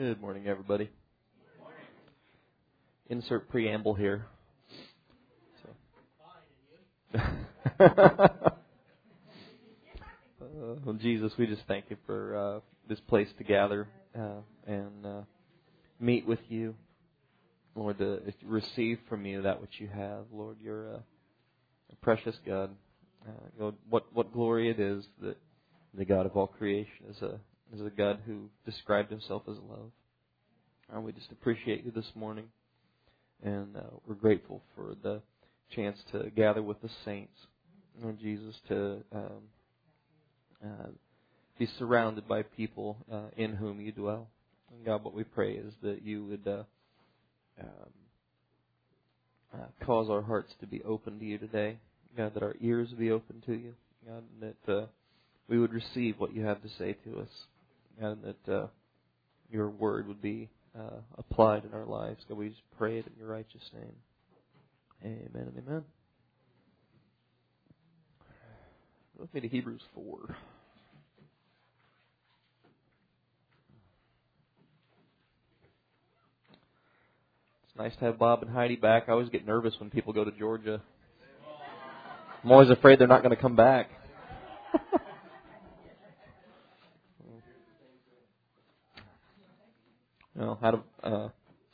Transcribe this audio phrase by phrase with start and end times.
[0.00, 0.88] Good morning, everybody.
[3.10, 4.24] Insert preamble here.
[5.62, 7.18] So.
[7.84, 8.28] uh,
[10.86, 15.20] well, Jesus, we just thank you for uh, this place to gather uh, and uh,
[16.00, 16.74] meet with you,
[17.74, 20.56] Lord, to receive from you that which you have, Lord.
[20.62, 21.02] You're a,
[21.92, 22.70] a precious God.
[23.28, 25.36] Uh, Lord, what what glory it is that
[25.92, 27.38] the God of all creation is a
[27.74, 29.90] is a God who described Himself as love.
[30.98, 32.46] We just appreciate you this morning,
[33.42, 35.22] and uh, we're grateful for the
[35.74, 37.32] chance to gather with the saints,
[38.02, 39.42] Lord Jesus, to um,
[40.62, 40.88] uh,
[41.58, 44.28] be surrounded by people uh, in whom you dwell.
[44.70, 46.64] And God, what we pray is that you would uh,
[47.62, 47.68] um,
[49.54, 51.78] uh, cause our hearts to be open to you today.
[52.14, 53.72] God, that our ears be open to you.
[54.06, 54.86] God, that uh,
[55.48, 57.28] we would receive what you have to say to us.
[57.98, 58.66] God, and that uh,
[59.50, 62.20] your word would be uh, applied in our lives.
[62.28, 63.94] God, we just pray it in your righteous name.
[65.02, 65.84] Amen and amen.
[69.18, 70.36] With me to Hebrews 4.
[77.64, 79.04] It's nice to have Bob and Heidi back.
[79.08, 80.80] I always get nervous when people go to Georgia.
[82.42, 83.90] I'm always afraid they're not going to come back.
[90.34, 91.28] you know, out of uh,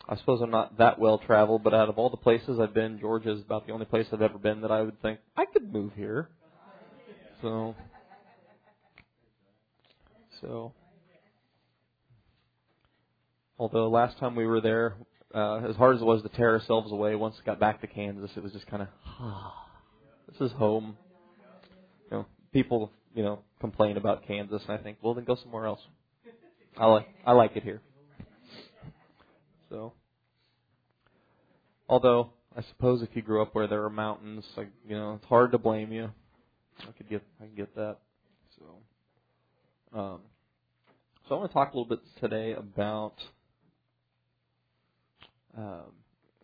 [0.08, 3.00] I suppose I'm not that well traveled, but out of all the places I've been,
[3.00, 5.72] Georgia is about the only place I've ever been that I would think I could
[5.72, 6.28] move here.
[7.42, 7.74] So,
[10.40, 10.72] so.
[13.58, 14.94] Although last time we were there,
[15.34, 17.86] uh, as hard as it was to tear ourselves away, once we got back to
[17.86, 19.66] Kansas, it was just kind of, ah,
[20.28, 20.96] this is home.
[22.10, 25.66] You know, people, you know, complain about Kansas, and I think, well, then go somewhere
[25.66, 25.80] else.
[26.76, 27.80] I like, I like it here.
[29.68, 29.92] So,
[31.88, 35.26] although I suppose if you grew up where there are mountains, like you know, it's
[35.26, 36.10] hard to blame you.
[36.80, 37.96] I could get, I can get that.
[38.58, 40.20] So, um,
[41.28, 43.14] so I want to talk a little bit today about
[45.56, 45.92] um,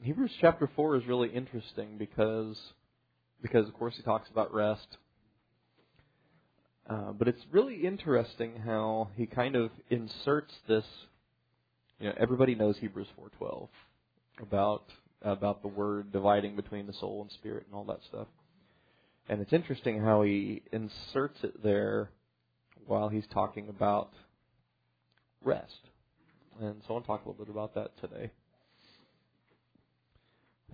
[0.00, 2.58] Hebrews chapter four is really interesting because
[3.40, 4.96] because of course he talks about rest.
[6.88, 10.84] Uh, but it's really interesting how he kind of inserts this
[12.00, 13.08] you know, everybody knows Hebrews
[13.40, 13.68] 4:12
[14.40, 14.84] about
[15.22, 18.26] about the word dividing between the soul and spirit and all that stuff.
[19.28, 22.10] And it's interesting how he inserts it there
[22.86, 24.10] while he's talking about
[25.42, 25.88] rest.
[26.60, 28.30] And so I want to talk a little bit about that today.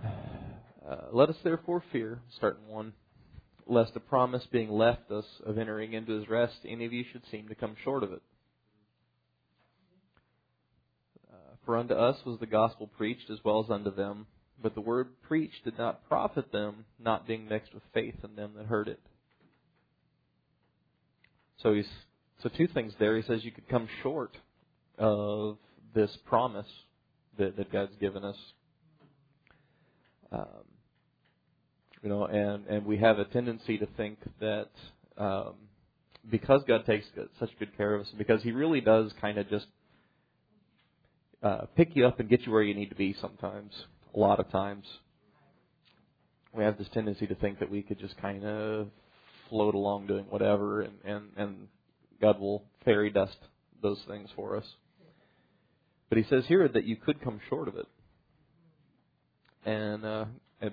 [0.89, 2.95] Uh, let us therefore fear, starting one,
[3.67, 7.21] lest the promise being left us of entering into his rest, any of you should
[7.31, 8.23] seem to come short of it.
[11.69, 14.27] For unto us was the gospel preached as well as unto them.
[14.62, 18.53] But the word preached did not profit them, not being mixed with faith in them
[18.56, 18.99] that heard it.
[21.62, 21.84] So he's
[22.43, 23.19] so two things there.
[23.19, 24.34] He says you could come short
[24.97, 25.59] of
[25.95, 26.65] this promise
[27.37, 28.37] that, that God's given us.
[30.33, 30.65] Um,
[32.03, 34.71] you know, and and we have a tendency to think that
[35.19, 35.53] um,
[36.31, 37.05] because God takes
[37.39, 39.67] such good care of us, because He really does kind of just
[41.43, 43.72] uh, pick you up and get you where you need to be sometimes,
[44.15, 44.84] a lot of times.
[46.53, 48.88] We have this tendency to think that we could just kind of
[49.48, 51.69] float along doing whatever and, and, and
[52.21, 53.37] God will fairy dust
[53.82, 54.65] those things for us.
[56.09, 57.87] But he says here that you could come short of it.
[59.65, 60.25] And, uh,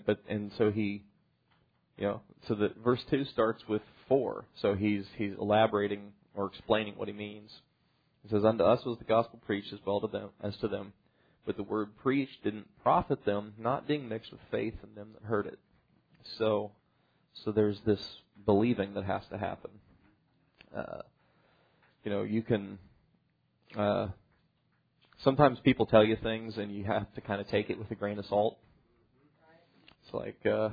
[0.05, 1.03] but, and so he,
[1.97, 4.45] you know, so that verse 2 starts with 4.
[4.61, 7.51] So he's, he's elaborating or explaining what he means.
[8.25, 10.93] It says, Unto us was the gospel preached as well to them as to them.
[11.45, 15.27] But the word preached didn't profit them, not being mixed with faith in them that
[15.27, 15.59] heard it.
[16.37, 16.71] So
[17.43, 17.99] so there's this
[18.45, 19.71] believing that has to happen.
[20.75, 21.01] Uh,
[22.03, 22.79] you know, you can
[23.77, 24.07] uh,
[25.19, 27.95] sometimes people tell you things and you have to kind of take it with a
[27.95, 28.57] grain of salt.
[30.03, 30.69] It's like uh,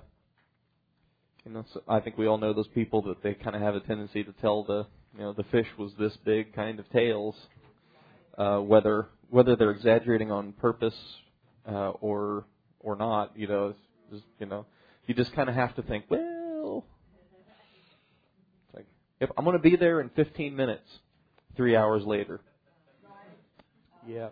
[1.44, 3.74] you know, so I think we all know those people that they kind of have
[3.74, 4.86] a tendency to tell the
[5.16, 7.34] you know the fish was this big kind of tales
[8.38, 10.94] uh whether whether they're exaggerating on purpose
[11.68, 12.44] uh or
[12.80, 13.74] or not you know
[14.10, 14.64] just, you know
[15.06, 16.84] you just kind of have to think well
[18.66, 18.86] it's like
[19.20, 20.88] if i'm going to be there in 15 minutes
[21.56, 22.40] 3 hours later.
[24.08, 24.30] Yeah.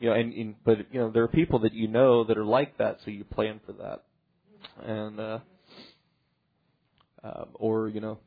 [0.00, 2.44] You know and, and but you know there are people that you know that are
[2.44, 4.02] like that so you plan for that.
[4.84, 5.38] And uh
[7.28, 8.18] uh, or you know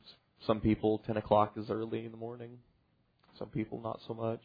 [0.47, 2.57] some people, 10 o'clock is early in the morning.
[3.37, 4.41] Some people, not so much.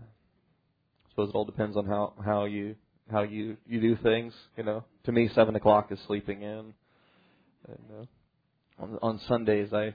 [0.00, 2.76] I suppose it all depends on how how you
[3.10, 4.32] how you you do things.
[4.56, 6.74] You know, to me, seven o'clock is sleeping in.
[7.68, 9.94] And uh, on on Sundays, I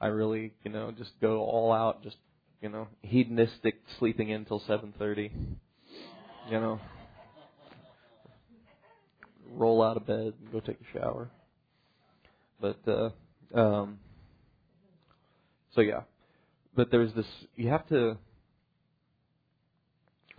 [0.00, 2.16] I really you know just go all out, just
[2.60, 5.30] you know hedonistic sleeping in till seven thirty.
[6.50, 6.80] You know,
[9.50, 11.30] roll out of bed and go take a shower.
[12.60, 13.10] But uh,
[13.58, 13.98] um,
[15.74, 16.02] so yeah,
[16.74, 17.26] but there's this.
[17.56, 18.18] You have to.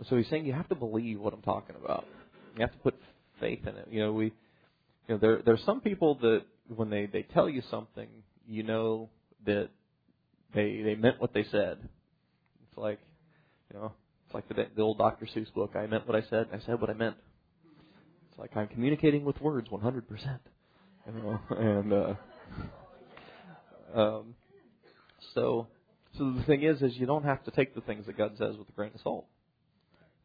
[0.08, 2.06] So he's saying you have to believe what I'm talking about.
[2.56, 2.94] You have to put
[3.40, 3.88] faith in it.
[3.90, 4.32] You know, we, you
[5.08, 6.42] know, there there's some people that
[6.74, 8.08] when they they tell you something,
[8.46, 9.10] you know
[9.46, 9.68] that
[10.54, 11.78] they they meant what they said.
[12.68, 13.00] It's like,
[13.72, 13.92] you know,
[14.26, 15.26] it's like the the old Dr.
[15.26, 15.72] Seuss book.
[15.74, 16.48] I meant what I said.
[16.52, 17.16] I said what I meant.
[18.30, 20.02] It's like I'm communicating with words 100%.
[21.06, 22.14] You know, and uh,
[23.94, 24.34] um,
[25.34, 25.66] so
[26.18, 28.56] so the thing is, is you don't have to take the things that God says
[28.56, 29.26] with a grain of salt.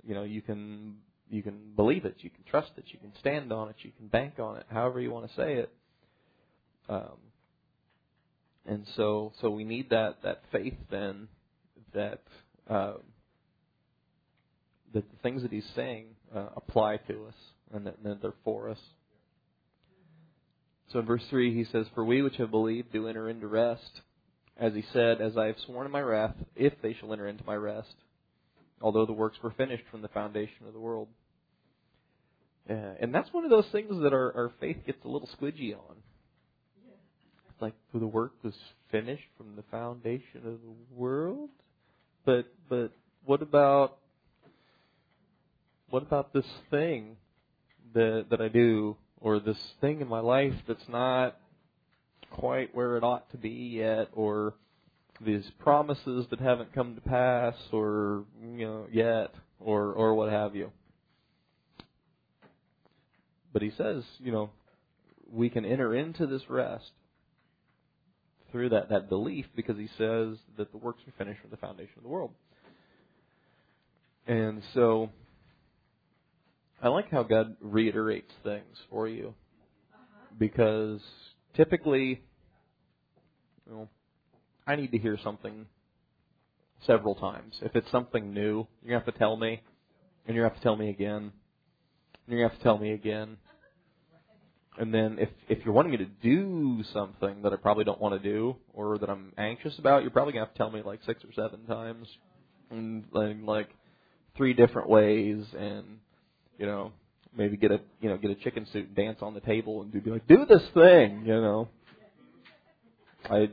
[0.06, 0.98] You know, you can
[1.30, 4.08] you can believe it, you can trust it, you can stand on it, you can
[4.08, 5.72] bank on it, however you want to say it.
[6.90, 7.18] Um,
[8.66, 11.28] and so so we need that that faith then
[11.94, 12.22] that
[12.70, 12.94] uh,
[14.94, 17.36] that the things that He's saying uh, apply to us
[17.74, 18.80] and that, that they're for us.
[20.92, 24.02] So in verse 3, he says, For we which have believed do enter into rest.
[24.58, 27.44] As he said, As I have sworn in my wrath, if they shall enter into
[27.46, 27.94] my rest,
[28.82, 31.08] although the works were finished from the foundation of the world.
[32.70, 35.74] Uh, and that's one of those things that our, our faith gets a little squidgy
[35.74, 35.96] on.
[37.60, 38.54] Like, the work was
[38.92, 41.50] finished from the foundation of the world?
[42.24, 42.92] But, but
[43.26, 43.98] what about,
[45.90, 47.16] what about this thing
[47.94, 51.38] that, that I do or this thing in my life that's not
[52.32, 54.54] quite where it ought to be yet, or
[55.26, 60.56] these promises that haven't come to pass, or you know yet, or or what have
[60.56, 60.72] you.
[63.54, 64.52] But he says, you know,
[65.32, 66.92] we can enter into this rest
[68.52, 71.94] through that that belief because he says that the works are finished from the foundation
[71.98, 72.32] of the world.
[74.28, 75.10] And so
[76.82, 79.34] I like how God reiterates things for you
[79.94, 80.36] uh-huh.
[80.38, 81.02] because
[81.56, 82.22] typically,
[83.66, 83.90] you know,
[84.68, 85.66] I need to hear something
[86.86, 87.56] several times.
[87.62, 89.62] If it's something new, you're gonna have to tell me,
[90.26, 91.32] and you're gonna have to tell me again, and
[92.28, 93.38] you're gonna have to tell me again.
[94.78, 98.22] And then if if you're wanting me to do something that I probably don't want
[98.22, 101.00] to do or that I'm anxious about, you're probably gonna have to tell me like
[101.06, 102.08] six or seven times,
[102.70, 103.70] and, and like
[104.36, 105.98] three different ways, and
[106.58, 106.92] you know,
[107.36, 109.92] maybe get a you know get a chicken suit and dance on the table and
[109.92, 111.68] do be like, do this thing, you know.
[113.30, 113.50] I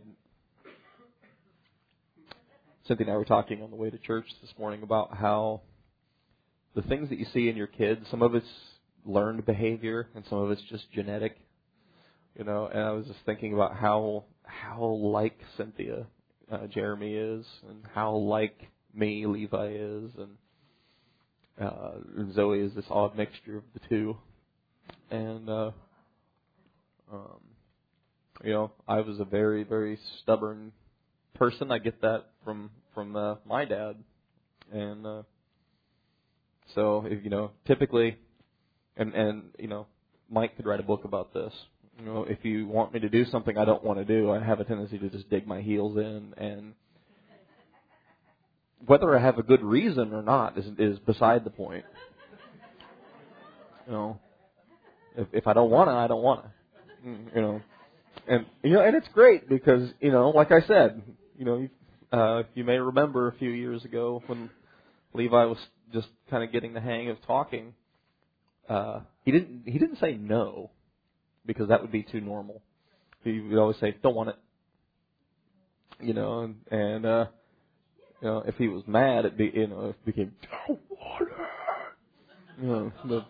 [2.87, 5.63] Cynthia and I were talking on the way to church this morning about how
[6.75, 8.47] the things that you see in your kids, some of it's
[9.07, 11.37] learned behavior and some of it's just genetic.
[12.39, 16.07] You know, and I was just thinking about how how like Cynthia
[16.51, 18.61] uh, Jeremy is and how like
[18.93, 20.37] me Levi is and
[21.61, 21.93] uh,
[22.33, 24.17] Zoe is this odd mixture of the two,
[25.11, 25.71] and uh,
[27.13, 27.41] um,
[28.43, 30.73] you know, I was a very very stubborn
[31.35, 31.71] person.
[31.71, 33.97] I get that from from uh, my dad,
[34.73, 35.23] and uh,
[36.75, 38.17] so if you know, typically,
[38.97, 39.87] and and you know,
[40.31, 41.53] Mike could write a book about this.
[41.99, 44.43] You know, if you want me to do something I don't want to do, I
[44.43, 46.75] have a tendency to just dig my heels in and
[48.87, 51.85] whether I have a good reason or not is is beside the point.
[53.87, 54.21] You know,
[55.17, 56.51] if if I don't want to, I don't want to.
[57.05, 57.61] You know,
[58.27, 61.03] and you know, and it's great because you know, like I said,
[61.39, 61.69] you know,
[62.13, 64.51] uh, you may remember a few years ago when
[65.13, 65.59] Levi was
[65.93, 67.75] just kind of getting the hang of talking.
[68.69, 70.71] Uh, he didn't he didn't say no
[71.45, 72.63] because that would be too normal.
[73.23, 74.37] He would always say, "Don't want it,"
[76.01, 77.27] you know, and, and uh,
[78.21, 80.33] you know, if he was mad, it be you know, it became
[80.69, 81.29] don't want it.
[82.61, 83.27] You know, but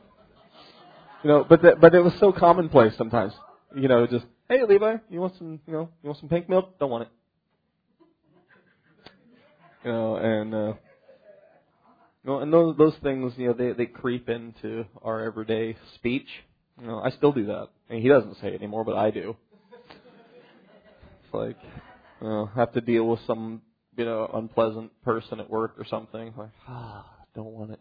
[1.22, 3.32] you know, but that, but it was so commonplace sometimes.
[3.74, 6.78] You know, just hey Levi, you want some you know, you want some pink milk?
[6.78, 7.08] Don't want it.
[9.84, 10.74] You know, and uh
[12.24, 16.28] you know, and those those things, you know, they they creep into our everyday speech.
[16.80, 17.68] You know, I still do that.
[17.88, 19.36] I mean, he doesn't say it anymore, but I do.
[21.24, 21.56] It's like,
[22.20, 23.62] you know, have to deal with some
[23.96, 26.32] you know, unpleasant person at work or something.
[26.36, 27.80] Like, ah, don't want it.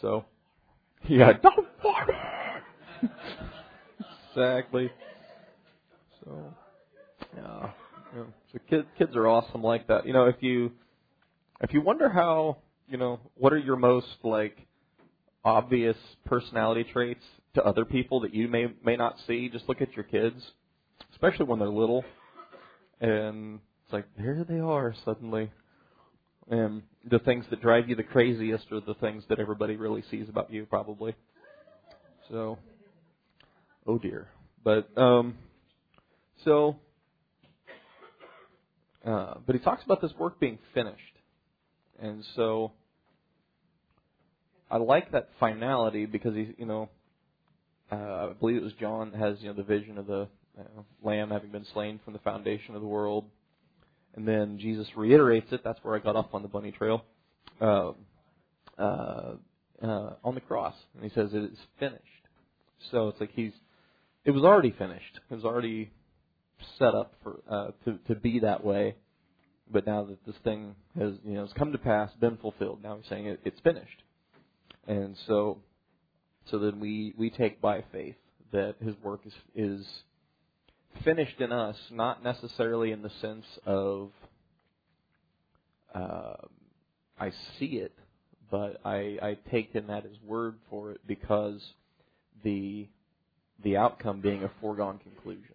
[0.00, 0.24] So,
[1.08, 2.10] yeah, don't want
[3.02, 3.10] it.
[4.30, 4.90] exactly.
[6.24, 6.54] So,
[7.36, 7.70] yeah.
[8.14, 10.06] Know, so kids, kids are awesome like that.
[10.06, 10.72] You know, if you
[11.60, 14.66] if you wonder how, you know, what are your most like
[15.44, 19.94] obvious personality traits to other people that you may may not see, just look at
[19.94, 20.42] your kids,
[21.12, 22.04] especially when they're little,
[23.00, 25.50] and it's like there they are suddenly.
[26.48, 30.28] And the things that drive you the craziest are the things that everybody really sees
[30.28, 31.14] about you, probably.
[32.28, 32.58] So,
[33.86, 34.28] oh dear.
[34.62, 35.36] But um,
[36.44, 36.76] so,
[39.04, 41.00] uh, but he talks about this work being finished,
[42.00, 42.72] and so
[44.70, 46.88] I like that finality because he's you know
[47.90, 51.30] uh, I believe it was John has you know the vision of the uh, lamb
[51.30, 53.24] having been slain from the foundation of the world,
[54.14, 55.62] and then Jesus reiterates it.
[55.64, 57.04] That's where I got off on the bunny trail.
[57.60, 57.92] Uh,
[58.78, 59.36] uh,
[59.82, 62.02] uh, on the cross, and he says it is finished.
[62.90, 63.52] So it's like he's,
[64.24, 65.20] it was already finished.
[65.30, 65.90] It was already
[66.78, 68.96] set up for uh, to to be that way.
[69.70, 72.96] But now that this thing has you know has come to pass, been fulfilled, now
[72.96, 74.02] he's saying it, it's finished.
[74.86, 75.58] And so,
[76.50, 78.16] so then we we take by faith
[78.52, 79.86] that his work is is
[81.04, 84.10] finished in us, not necessarily in the sense of
[85.94, 86.34] uh,
[87.18, 87.96] I see it,
[88.50, 91.60] but I, I take him at his word for it because
[92.44, 92.88] the
[93.64, 95.54] the outcome being a foregone conclusion.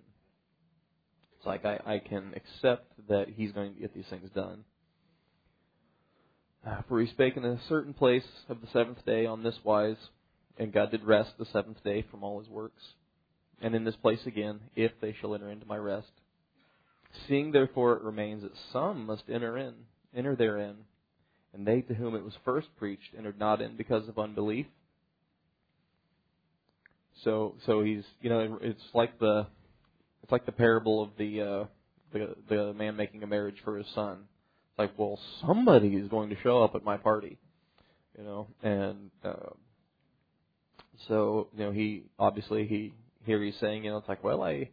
[1.37, 4.63] It's like I, I can accept that he's going to get these things done.
[6.65, 9.97] Uh, for he spake in a certain place of the seventh day on this wise,
[10.57, 12.81] and God did rest the seventh day from all his works.
[13.61, 16.11] And in this place again, if they shall enter into my rest.
[17.27, 19.73] Seeing therefore it remains that some must enter in,
[20.15, 20.75] enter therein,
[21.53, 24.65] and they to whom it was first preached entered not in because of unbelief.
[27.23, 29.45] So, so he's, you know, it's like the,
[30.23, 31.65] it's like the parable of the, uh,
[32.13, 34.19] the, the man making a marriage for his son.
[34.71, 37.37] It's like, well, somebody is going to show up at my party,
[38.17, 39.51] you know, and, uh,
[41.07, 42.93] so, you know, he, obviously he,
[43.25, 44.69] here he's saying, you know, it's like, well, I,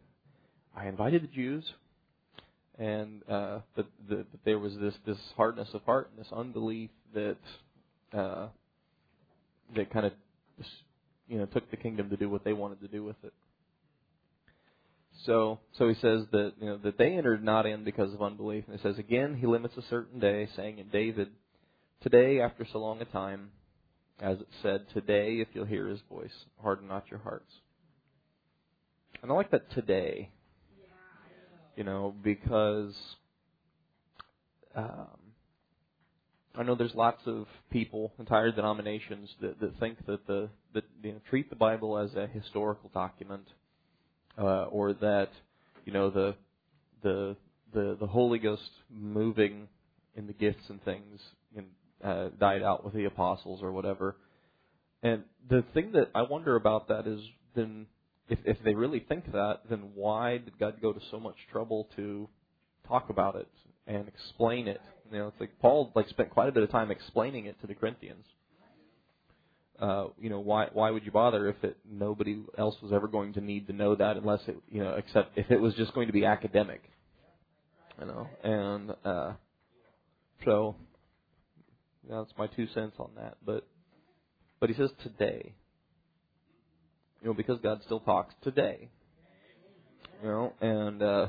[0.77, 1.65] I invited the Jews,
[2.79, 6.91] and uh, that, that, that there was this this hardness of heart and this unbelief
[7.15, 7.37] that
[8.13, 8.49] uh,
[9.75, 10.13] that kind of
[11.29, 13.33] you know took the kingdom to do what they wanted to do with it.
[15.27, 18.65] So so he says that you know that they entered not in because of unbelief,
[18.69, 21.29] and he says again he limits a certain day, saying in David,
[22.03, 23.51] today after so long a time,
[24.21, 27.53] as it said, today if you'll hear his voice, harden not your hearts.
[29.23, 30.31] And I like that today
[31.79, 32.93] you know, because
[34.75, 35.07] um,
[36.57, 41.13] I know there's lots of people, entire denominations, that, that think that the that you
[41.13, 43.47] know treat the Bible as a historical document,
[44.37, 45.29] uh, or that
[45.85, 46.35] you know the
[47.05, 47.37] the
[47.73, 49.69] the the Holy Ghost moving
[50.17, 51.21] in the gifts and things
[51.57, 51.67] and
[52.03, 54.17] uh, died out with the apostles or whatever.
[55.01, 57.21] And the thing that I wonder about that is
[57.55, 57.87] then
[58.29, 61.89] if if they really think that, then why did God go to so much trouble
[61.97, 62.29] to
[62.87, 63.49] talk about it
[63.87, 64.81] and explain it?
[65.11, 67.67] You know, it's like Paul like spent quite a bit of time explaining it to
[67.67, 68.25] the Corinthians.
[69.79, 73.33] Uh, you know, why why would you bother if it nobody else was ever going
[73.35, 76.09] to need to know that unless it you know except if it was just going
[76.09, 76.83] to be academic.
[78.01, 79.33] You know, and uh,
[80.45, 80.77] so
[82.09, 83.39] that's my two cents on that.
[83.45, 83.67] But
[84.61, 85.55] but he says today.
[87.21, 88.91] You know, because God still talks today.
[90.23, 91.29] You know, and uh,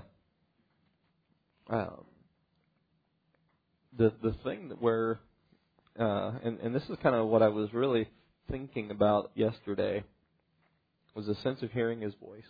[1.70, 2.06] um,
[3.98, 5.20] the the thing that where,
[6.00, 8.08] uh, and and this is kind of what I was really
[8.50, 10.04] thinking about yesterday,
[11.16, 12.50] was a sense of hearing His voice,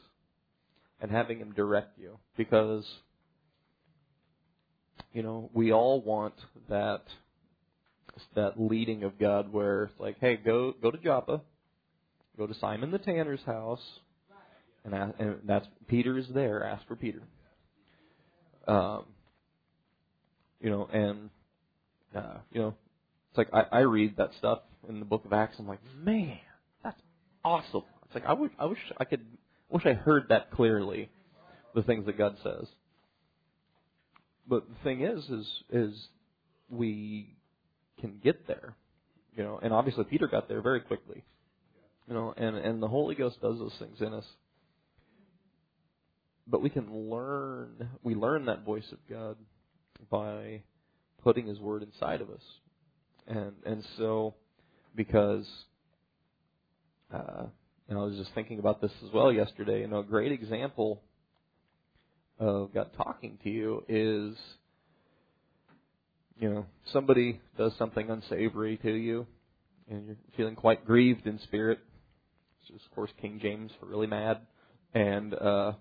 [1.01, 2.85] and having Him direct you, because
[5.13, 6.35] you know we all want
[6.69, 7.03] that
[8.35, 11.41] that leading of God, where it's like, hey, go go to Joppa,
[12.39, 13.81] Go to Simon the tanner's house,
[14.85, 16.63] and, ask, and that's Peter is there.
[16.63, 17.21] Ask for Peter.
[18.65, 19.03] Um,
[20.61, 21.31] you know, and
[22.15, 22.75] uh, you know,
[23.29, 25.57] it's like I, I read that stuff in the Book of Acts.
[25.59, 26.37] I'm like, man,
[26.81, 26.99] that's
[27.43, 27.83] awesome.
[28.05, 29.25] It's like I wish I wish I could
[29.69, 31.09] wish I heard that clearly,
[31.75, 32.67] the things that God says.
[34.47, 36.07] But the thing is, is is
[36.69, 37.35] we
[37.99, 38.77] can get there,
[39.35, 41.25] you know, and obviously Peter got there very quickly.
[42.09, 44.25] You know, and, and the Holy Ghost does those things in us.
[46.47, 49.37] But we can learn, we learn that voice of God
[50.09, 50.63] by
[51.23, 52.41] putting His Word inside of us.
[53.27, 54.33] And, and so,
[54.95, 55.47] because,
[57.13, 57.43] uh,
[57.87, 61.03] and I was just thinking about this as well yesterday, you know, a great example
[62.39, 64.35] of God talking to you is
[66.39, 69.27] you know, somebody does something unsavory to you,
[69.89, 71.79] and you're feeling quite grieved in spirit.
[72.69, 74.39] Is, of course, King James for really mad,
[74.93, 75.73] and uh,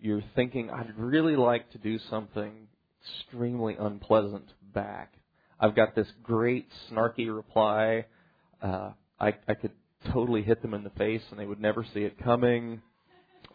[0.00, 2.68] you're thinking, I'd really like to do something
[3.02, 5.14] extremely unpleasant back.
[5.60, 8.06] I've got this great snarky reply.
[8.62, 9.72] Uh, I, I could
[10.12, 12.80] totally hit them in the face, and they would never see it coming.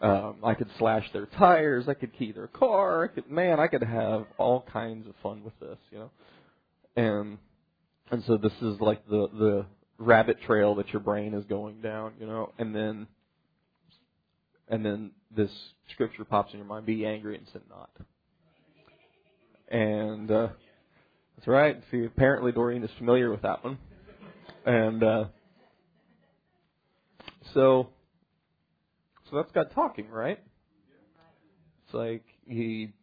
[0.01, 1.88] Um, I could slash their tires.
[1.88, 3.05] I could key their car.
[3.05, 6.12] I could, man, I could have all kinds of fun with this, you know.
[6.95, 7.38] And
[8.12, 9.65] and so this is like the the
[9.98, 12.52] rabbit trail that your brain is going down, you know.
[12.58, 13.08] And then
[14.68, 15.52] and then this
[15.92, 17.90] scripture pops in your mind: "Be angry and sin not."
[19.70, 20.48] And uh,
[21.36, 21.82] that's right.
[21.92, 23.78] See, apparently Doreen is familiar with that one.
[24.66, 25.26] And uh,
[27.54, 27.90] so
[29.30, 30.40] so that's God talking, right?
[31.86, 32.94] It's like he,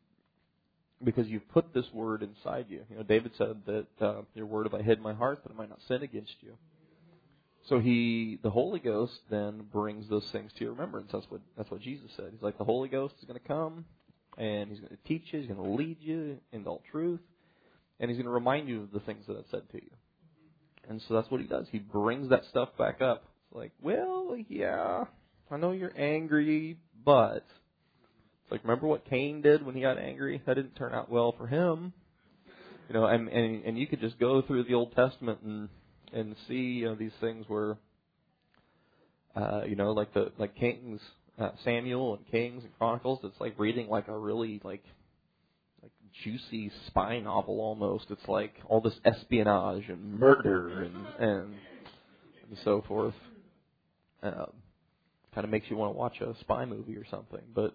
[1.02, 2.84] because you've put this word inside you.
[2.88, 5.52] You know, David said that uh, your word have I hid in my heart that
[5.52, 6.52] I might not sin against you.
[7.70, 11.10] So he, the Holy Ghost, then brings those things to your remembrance.
[11.12, 12.30] That's what that's what Jesus said.
[12.32, 13.84] He's like the Holy Ghost is going to come,
[14.36, 15.38] and he's going to teach you.
[15.38, 17.20] He's going to lead you into all truth,
[18.00, 19.90] and he's going to remind you of the things that I've said to you.
[20.88, 21.68] And so that's what he does.
[21.70, 23.22] He brings that stuff back up.
[23.46, 25.04] It's like, well, yeah,
[25.48, 27.44] I know you're angry, but
[28.42, 30.42] it's like remember what Cain did when he got angry?
[30.44, 31.92] That didn't turn out well for him.
[32.88, 35.68] You know, and and and you could just go through the Old Testament and
[36.12, 37.76] and see you know these things where
[39.36, 41.00] uh you know like the like Kings
[41.38, 44.84] uh, Samuel and Kings and Chronicles it's like reading like a really like
[45.82, 45.92] like
[46.24, 51.54] juicy spy novel almost it's like all this espionage and murder and and,
[52.48, 53.14] and so forth
[54.22, 54.52] um
[55.34, 57.42] kind of makes you want to watch a spy movie or something.
[57.54, 57.74] But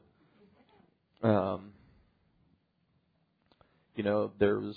[1.23, 1.71] um,
[3.95, 4.75] you know, there's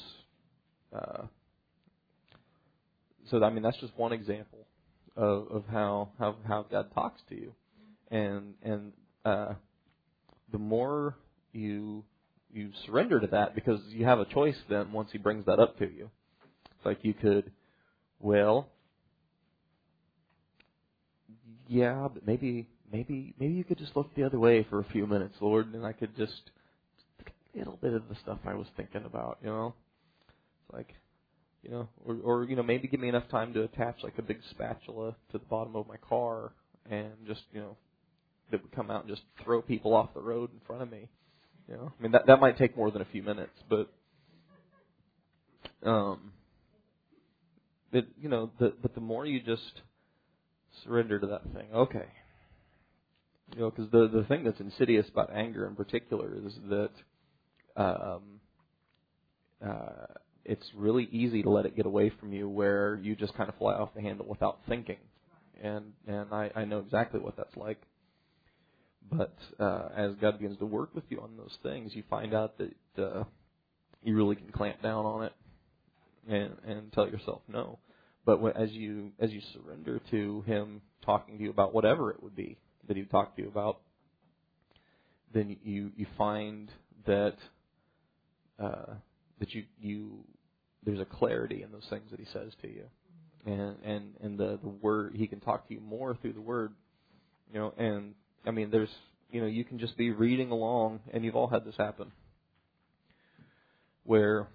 [0.94, 1.22] uh,
[3.30, 4.66] so I mean that's just one example
[5.16, 7.52] of, of how, how how God talks to you,
[8.10, 8.92] and and
[9.24, 9.54] uh,
[10.52, 11.16] the more
[11.52, 12.04] you
[12.52, 15.78] you surrender to that because you have a choice then once He brings that up
[15.78, 16.10] to you.
[16.76, 17.50] It's like you could,
[18.20, 18.68] well,
[21.66, 25.06] yeah, but maybe maybe maybe you could just look the other way for a few
[25.06, 26.50] minutes, Lord, and I could just
[27.54, 29.74] a little bit of the stuff I was thinking about, you know.
[30.28, 30.94] It's like
[31.68, 34.22] you know, or or you know, maybe give me enough time to attach like a
[34.22, 36.52] big spatula to the bottom of my car
[36.90, 37.76] and just, you know,
[38.50, 41.08] that would come out and just throw people off the road in front of me.
[41.68, 43.92] You know, I mean that that might take more than a few minutes, but
[45.84, 46.32] um,
[47.92, 49.82] but you know, the but the more you just
[50.84, 51.66] surrender to that thing.
[51.74, 52.06] Okay.
[53.54, 56.90] You know, because the the thing that's insidious about anger in particular is that
[57.76, 58.40] um,
[59.62, 60.06] uh,
[60.44, 63.56] it's really easy to let it get away from you, where you just kind of
[63.56, 64.98] fly off the handle without thinking,
[65.62, 67.80] and and I, I know exactly what that's like.
[69.10, 72.58] But uh, as God begins to work with you on those things, you find out
[72.58, 73.24] that uh,
[74.02, 75.32] you really can clamp down on it
[76.28, 77.78] and and tell yourself no.
[78.24, 82.36] But as you as you surrender to Him talking to you about whatever it would
[82.36, 83.80] be that He talked to you about,
[85.32, 86.70] then you you find
[87.06, 87.36] that
[88.58, 88.94] uh,
[89.40, 90.24] that you you
[90.84, 92.84] there's a clarity in those things that He says to you,
[93.46, 96.72] and and and the the word He can talk to you more through the Word,
[97.52, 97.72] you know.
[97.76, 98.14] And
[98.46, 98.90] I mean, there's
[99.30, 102.12] you know you can just be reading along, and you've all had this happen,
[104.04, 104.48] where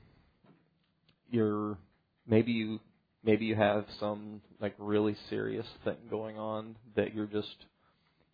[1.30, 1.78] you're
[2.28, 2.80] maybe you
[3.24, 7.56] maybe you have some like really serious thing going on that you're just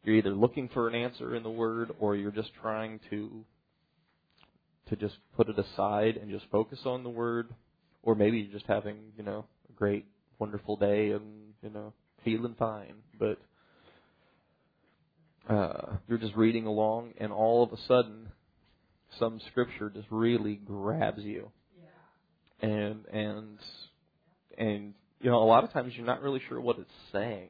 [0.03, 3.43] you're either looking for an answer in the word or you're just trying to
[4.89, 7.49] to just put it aside and just focus on the word.
[8.03, 10.05] Or maybe you're just having you know a great
[10.37, 12.95] wonderful day and you know feeling fine.
[13.17, 13.37] But
[15.49, 18.29] uh, you're just reading along and all of a sudden
[19.17, 21.51] some scripture just really grabs you.
[22.61, 23.57] And and
[24.57, 27.49] and you know a lot of times you're not really sure what it's saying.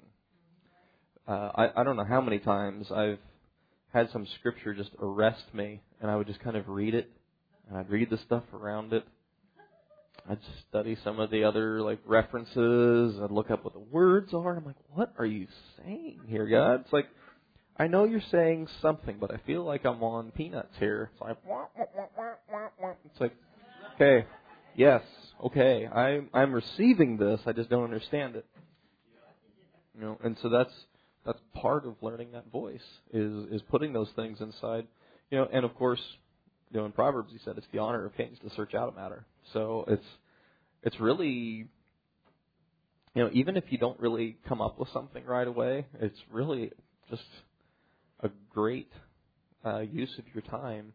[1.27, 3.19] Uh, I I don't know how many times I've
[3.93, 7.09] had some scripture just arrest me, and I would just kind of read it,
[7.69, 9.05] and I'd read the stuff around it.
[10.29, 13.19] I'd study some of the other like references.
[13.21, 14.57] I'd look up what the words are.
[14.57, 16.81] I'm like, what are you saying here, God?
[16.81, 17.07] It's like,
[17.77, 21.09] I know you're saying something, but I feel like I'm on peanuts here.
[21.13, 21.37] It's like,
[23.05, 23.35] it's like,
[23.95, 24.25] okay,
[24.75, 25.01] yes,
[25.45, 28.45] okay, I'm I'm receiving this, I just don't understand it.
[29.95, 30.73] You know, and so that's
[31.25, 34.87] that's part of learning that voice is is putting those things inside.
[35.31, 36.01] You know, and of course,
[36.71, 38.99] you know, in Proverbs he said it's the honor of kings to search out a
[38.99, 39.25] matter.
[39.53, 40.05] So it's
[40.83, 41.67] it's really
[43.15, 46.71] you know, even if you don't really come up with something right away, it's really
[47.09, 47.23] just
[48.21, 48.91] a great
[49.65, 50.93] uh, use of your time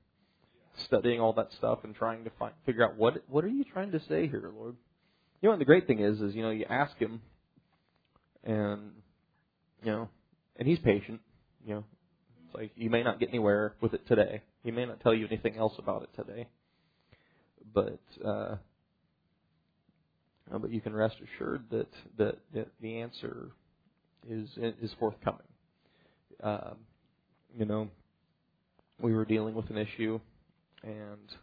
[0.86, 3.92] studying all that stuff and trying to find figure out what what are you trying
[3.92, 4.76] to say here, Lord.
[5.40, 7.20] You know, and the great thing is, is you know, you ask him,
[8.42, 8.92] and
[9.82, 10.08] you know,
[10.56, 11.20] and he's patient.
[11.66, 11.84] You know,
[12.46, 14.42] it's like you may not get anywhere with it today.
[14.64, 16.48] He may not tell you anything else about it today,
[17.72, 18.56] but uh,
[20.50, 23.50] but you can rest assured that that, that the answer
[24.28, 25.46] is is forthcoming.
[26.42, 26.76] Um,
[27.56, 27.88] you know,
[28.98, 30.18] we were dealing with an issue,
[30.82, 31.34] and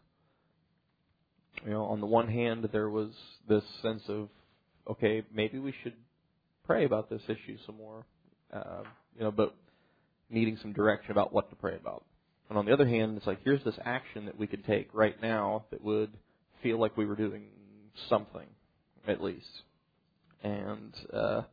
[1.63, 3.11] you know, on the one hand, there was
[3.47, 4.29] this sense of,
[4.89, 5.93] okay, maybe we should
[6.65, 8.03] pray about this issue some more,
[8.51, 8.81] uh,
[9.15, 9.55] you know, but
[10.29, 12.03] needing some direction about what to pray about.
[12.51, 15.15] And on the other hand, it's like here's this action that we could take right
[15.21, 16.11] now that would
[16.61, 17.43] feel like we were doing
[18.09, 18.45] something,
[19.07, 19.61] at least.
[20.43, 21.43] And uh,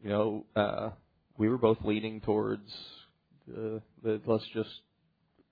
[0.00, 0.90] you know, uh,
[1.38, 2.70] we were both leaning towards
[3.48, 4.70] the, the let's just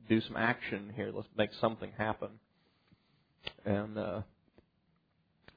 [0.09, 1.11] do some action here.
[1.13, 2.29] Let's make something happen.
[3.65, 4.21] And uh,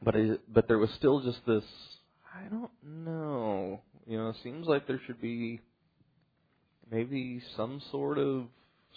[0.02, 1.66] but it, but there was still just this.
[2.36, 3.82] I don't know.
[4.08, 5.60] You know, it seems like there should be
[6.92, 8.46] maybe some sort of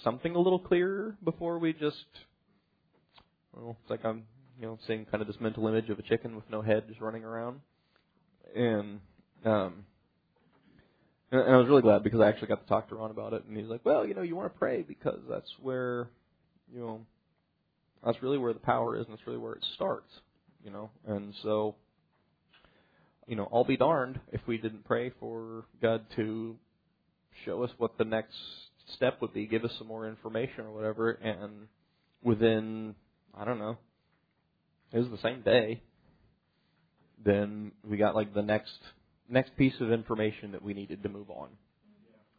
[0.03, 2.05] something a little clearer before we just.
[3.55, 4.25] Well, it's like I'm,
[4.59, 7.01] you know, seeing kind of this mental image of a chicken with no head just
[7.01, 7.61] running around,
[8.55, 9.01] and
[9.45, 9.85] um,
[11.31, 13.45] and I was really glad because I actually got to talk to Ron about it,
[13.47, 16.09] and he's like, "Well, you know, you want to pray because that's where,
[16.73, 17.01] you know,
[18.05, 20.13] that's really where the power is, and that's really where it starts,
[20.65, 21.75] you know." And so,
[23.27, 26.57] you know, I'll be darned if we didn't pray for God to
[27.45, 28.35] show us what the next
[28.95, 31.69] step would be, give us some more information or whatever, and
[32.23, 32.95] within
[33.37, 33.79] I don't know,
[34.93, 35.81] it was the same day.
[37.25, 38.79] Then we got like the next
[39.29, 41.49] next piece of information that we needed to move on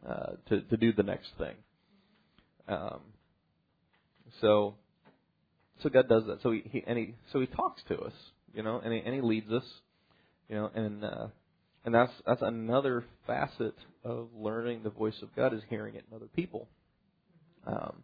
[0.08, 1.54] uh, to to do the next thing.
[2.68, 3.00] Um,
[4.40, 4.74] so
[5.82, 6.42] so God does that.
[6.42, 8.12] So he, he and he so he talks to us,
[8.54, 9.64] you know, and he, and he leads us,
[10.48, 11.26] you know, and uh,
[11.84, 16.16] and that's that's another facet of learning the voice of God is hearing it in
[16.16, 16.68] other people.
[17.66, 18.02] Um,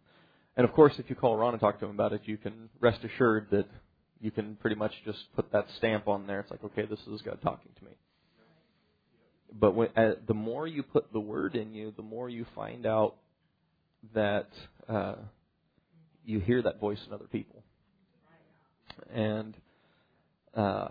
[0.57, 2.69] and of course, if you call Ron and talk to him about it, you can
[2.79, 3.65] rest assured that
[4.19, 6.41] you can pretty much just put that stamp on there.
[6.41, 7.91] It's like, okay, this is God talking to me.
[9.53, 12.85] But when, uh, the more you put the word in you, the more you find
[12.85, 13.15] out
[14.13, 14.49] that
[14.87, 15.15] uh,
[16.25, 17.63] you hear that voice in other people.
[19.13, 19.55] And
[20.55, 20.89] uh,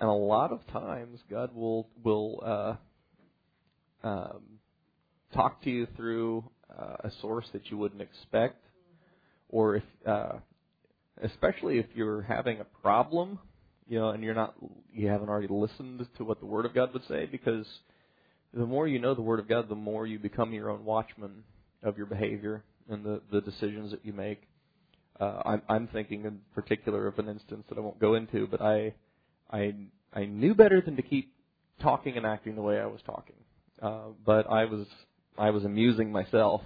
[0.00, 2.42] and a lot of times God will will
[4.02, 4.42] uh, um,
[5.34, 8.64] talk to you through uh, a source that you wouldn't expect,
[9.48, 10.32] or if uh,
[11.22, 13.38] especially if you're having a problem,
[13.86, 14.54] you know, and you're not
[14.92, 17.66] you haven't already listened to what the Word of God would say, because
[18.54, 21.44] the more you know the Word of God, the more you become your own watchman
[21.82, 24.42] of your behavior and the the decisions that you make.
[25.20, 28.62] Uh, I'm, I'm thinking in particular of an instance that I won't go into, but
[28.62, 28.94] I
[29.50, 29.74] I
[30.12, 31.32] I knew better than to keep
[31.80, 33.36] talking and acting the way I was talking.
[33.80, 34.86] Uh, but I was
[35.38, 36.62] I was amusing myself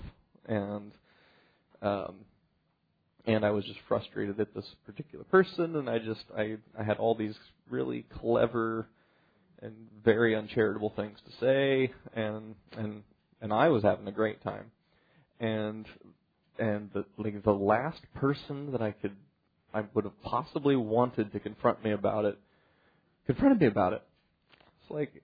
[0.46, 0.92] and
[1.82, 2.16] um,
[3.26, 6.98] and I was just frustrated at this particular person and I just I I had
[6.98, 7.36] all these
[7.70, 8.88] really clever
[9.62, 13.02] and very uncharitable things to say and and
[13.40, 14.70] and I was having a great time.
[15.40, 15.86] And
[16.58, 19.16] and the like the last person that I could
[19.72, 22.38] I would have possibly wanted to confront me about it
[23.26, 24.02] confronted me about it.
[24.82, 25.22] It's like,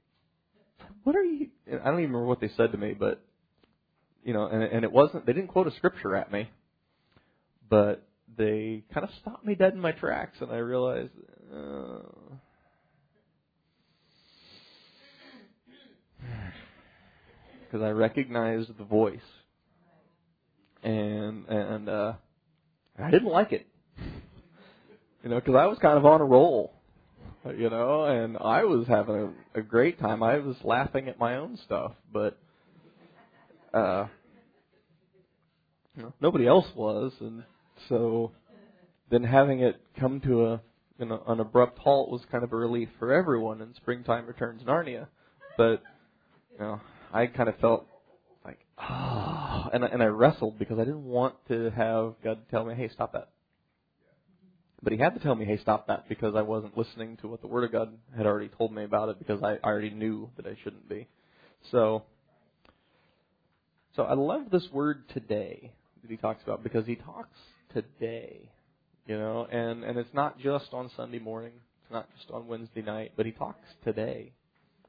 [1.04, 1.48] what are you?
[1.66, 3.22] I don't even remember what they said to me, but
[4.24, 5.26] you know, and and it wasn't.
[5.26, 6.50] They didn't quote a scripture at me,
[7.68, 11.12] but they kind of stopped me dead in my tracks, and I realized.
[17.70, 19.20] because I recognized the voice,
[20.82, 22.12] and and uh,
[22.98, 23.66] I didn't like it,
[25.22, 26.79] you know, because I was kind of on a roll,
[27.56, 30.22] you know, and I was having a, a great time.
[30.22, 32.38] I was laughing at my own stuff, but
[33.72, 34.06] uh
[35.96, 37.44] you know, nobody else was, and
[37.88, 38.32] so
[39.10, 40.60] then having it come to a
[40.98, 43.62] you know, an abrupt halt was kind of a relief for everyone.
[43.62, 45.06] And springtime returns Narnia,
[45.56, 45.82] but
[46.52, 46.80] you know,
[47.12, 47.86] I kind of felt
[48.44, 52.64] like ah, oh, and and I wrestled because I didn't want to have God tell
[52.64, 53.30] me, hey, stop that.
[54.82, 57.42] But he had to tell me, hey, stop that, because I wasn't listening to what
[57.42, 60.30] the Word of God had already told me about it, because I I already knew
[60.36, 61.06] that I shouldn't be.
[61.70, 62.04] So,
[63.94, 67.36] so I love this word today that he talks about because he talks
[67.74, 68.48] today,
[69.06, 72.82] you know, and and it's not just on Sunday morning, it's not just on Wednesday
[72.82, 74.32] night, but he talks today,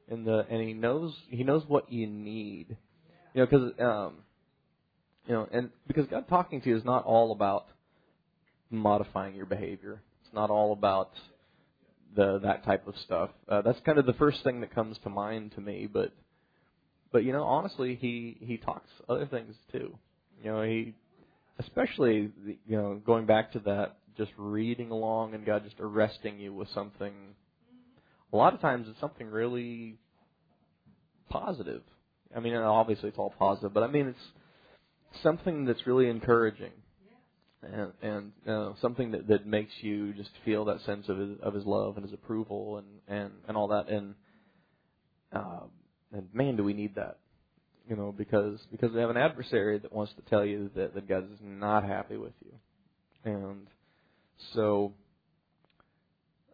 [0.08, 2.76] in the and he knows he knows what you need,
[3.34, 4.14] you know, because um,
[5.26, 7.66] you know, and because God talking to you is not all about
[8.72, 10.02] modifying your behavior.
[10.24, 11.10] It's not all about
[12.14, 13.30] the that type of stuff.
[13.48, 16.12] Uh, that's kind of the first thing that comes to mind to me, but
[17.12, 19.96] but you know, honestly, he he talks other things too.
[20.42, 20.94] You know, he
[21.58, 22.30] especially
[22.66, 26.68] you know going back to that just reading along and God just arresting you with
[26.74, 27.12] something.
[28.32, 29.96] A lot of times it's something really
[31.28, 31.82] positive.
[32.34, 36.72] I mean, obviously it's all positive, but I mean it's something that's really encouraging
[37.62, 41.54] and and uh, something that that makes you just feel that sense of his, of
[41.54, 44.14] his love and his approval and and and all that and
[45.32, 45.60] uh,
[46.12, 47.18] and man, do we need that,
[47.88, 51.08] you know, because because we have an adversary that wants to tell you that that
[51.08, 52.52] God is not happy with you,
[53.32, 53.66] and
[54.54, 54.92] so.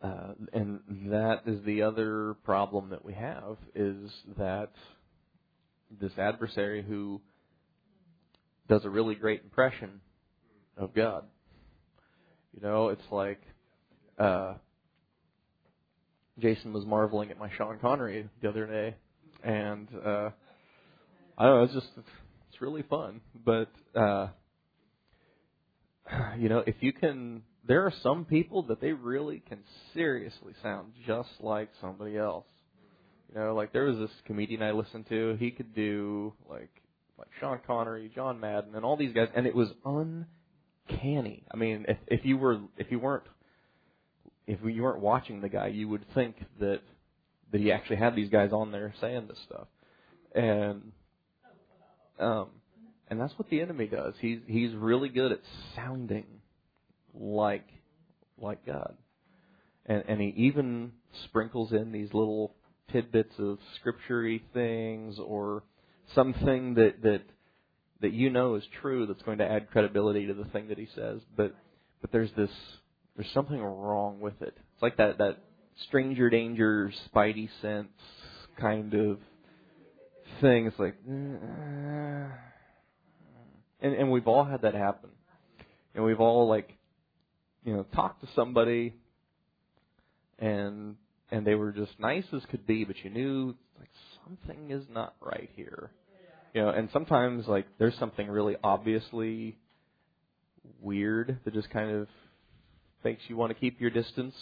[0.00, 0.78] Uh, and
[1.10, 4.70] that is the other problem that we have is that
[6.00, 7.20] this adversary who
[8.68, 10.00] does a really great impression
[10.78, 11.24] of God.
[12.54, 13.40] You know, it's like
[14.18, 14.54] uh,
[16.38, 18.94] Jason was marveling at my Sean Connery the other day,
[19.42, 20.30] and uh,
[21.36, 23.20] I don't know, it's just it's really fun.
[23.44, 24.28] But uh,
[26.38, 29.58] you know, if you can, there are some people that they really can
[29.94, 32.46] seriously sound just like somebody else.
[33.28, 35.36] You know, like there was this comedian I listened to.
[35.38, 36.70] He could do like
[37.18, 39.68] like Sean Connery, John Madden, and all these guys, and it was
[40.88, 41.44] uncanny.
[41.52, 43.24] I mean, if if you were if you weren't
[44.46, 46.80] if you weren't watching the guy, you would think that
[47.52, 49.68] that he actually had these guys on there saying this stuff,
[50.34, 50.92] and
[52.18, 52.48] um,
[53.08, 54.14] and that's what the enemy does.
[54.20, 55.40] He's he's really good at
[55.74, 56.26] sounding
[57.14, 57.68] like
[58.40, 58.96] like God,
[59.86, 60.92] and and he even
[61.24, 62.54] sprinkles in these little
[62.92, 65.62] tidbits of scripturey things or
[66.14, 67.22] something that that
[68.00, 70.88] that you know is true that's going to add credibility to the thing that he
[70.94, 71.54] says, but
[72.00, 72.50] but there's this
[73.16, 74.54] there's something wrong with it.
[74.56, 75.38] It's like that that
[75.86, 77.88] stranger danger spidey sense
[78.60, 79.18] kind of
[80.40, 80.66] thing.
[80.66, 82.32] It's like and
[83.80, 85.10] and we've all had that happen.
[85.94, 86.78] And we've all like
[87.64, 88.94] you know, talked to somebody
[90.38, 90.96] and
[91.30, 93.90] and they were just nice as could be, but you knew like
[94.24, 95.90] something is not right here.
[96.54, 99.56] You know, and sometimes like there's something really obviously
[100.80, 102.08] weird that just kind of
[103.04, 104.34] makes you want to keep your distance.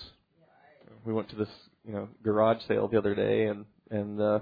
[1.04, 1.48] We went to this,
[1.84, 4.40] you know, garage sale the other day and and uh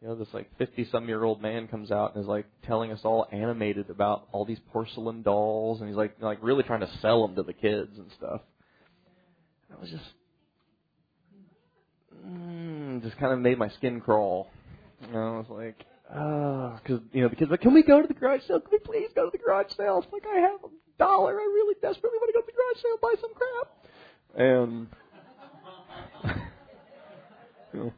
[0.00, 2.92] you know, this like 50 some year old man comes out and is like telling
[2.92, 6.90] us all animated about all these porcelain dolls and he's like like really trying to
[7.02, 8.40] sell them to the kids and stuff.
[9.68, 10.04] And I was just
[12.24, 14.48] mm, just kind of made my skin crawl.
[15.06, 18.08] You know, I was like, ah, because you know kids like, can we go to
[18.08, 18.60] the garage sale?
[18.60, 20.02] Can we please go to the garage sale?
[20.02, 20.68] It's like I have a
[20.98, 21.32] dollar.
[21.32, 23.68] I really desperately want to go to the garage sale buy some crap.
[24.36, 24.88] And
[27.72, 27.92] you know,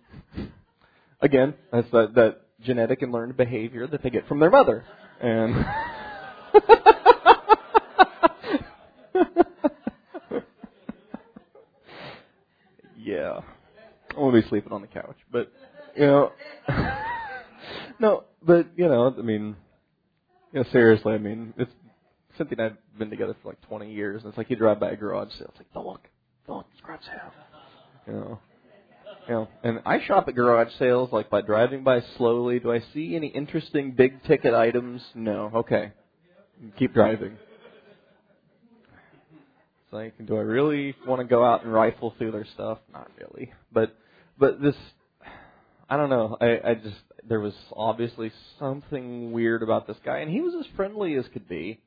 [1.20, 4.84] again, that's that that genetic and learned behavior that they get from their mother.
[5.20, 5.54] And
[12.98, 13.40] yeah.
[14.16, 15.52] I won't be sleeping on the couch, but
[15.96, 16.32] you know,
[18.00, 19.54] no, but you know, I mean,
[20.52, 21.70] you know, seriously, I mean, it's
[22.36, 24.90] Cynthia and I've been together for like 20 years, and it's like you drive by
[24.90, 26.08] a garage sale, it's like, don't look,
[26.46, 27.32] don't look, garage sale,
[28.06, 28.40] you know.
[29.28, 32.58] You know, and I shop at garage sales like by driving by slowly.
[32.58, 35.02] Do I see any interesting big ticket items?
[35.14, 35.52] No.
[35.54, 35.92] Okay.
[36.78, 37.36] Keep driving.
[39.84, 42.78] It's like, do I really want to go out and rifle through their stuff?
[42.92, 43.52] Not really.
[43.70, 43.94] But
[44.38, 44.74] but this
[45.90, 46.36] I don't know.
[46.40, 46.96] I, I just
[47.28, 51.48] there was obviously something weird about this guy, and he was as friendly as could
[51.48, 51.80] be,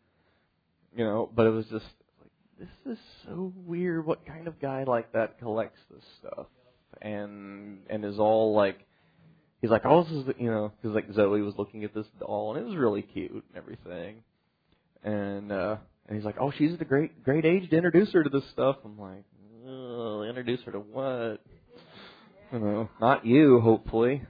[0.96, 1.30] you know.
[1.34, 1.86] But it was just
[2.20, 4.06] like this is so weird.
[4.06, 6.48] What kind of guy like that collects this stuff
[7.02, 8.80] and and is all like
[9.62, 12.56] he's like oh this is you know because like Zoe was looking at this doll
[12.56, 14.24] and it was really cute and everything,
[15.04, 18.30] and uh and he's like oh she's the great great age to introduce her to
[18.30, 18.78] this stuff.
[18.86, 19.24] I'm like
[20.30, 21.42] introduce her to what?
[22.52, 24.22] You know, not you, hopefully.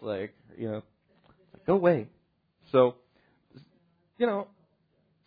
[0.00, 0.82] Like, you know,
[1.66, 2.08] go away.
[2.72, 2.96] So,
[4.18, 4.48] you know,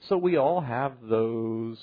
[0.07, 1.77] so we all have those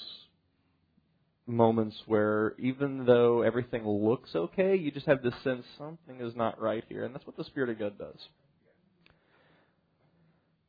[1.47, 6.61] moments where even though everything looks okay, you just have this sense something is not
[6.61, 7.05] right here.
[7.05, 8.19] And that's what the Spirit of God does.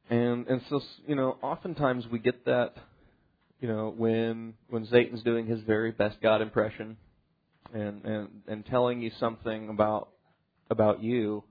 [0.09, 2.75] And and so you know, oftentimes we get that,
[3.59, 6.97] you know, when when Satan's doing his very best God impression,
[7.73, 10.09] and and and telling you something about
[10.71, 11.43] about you,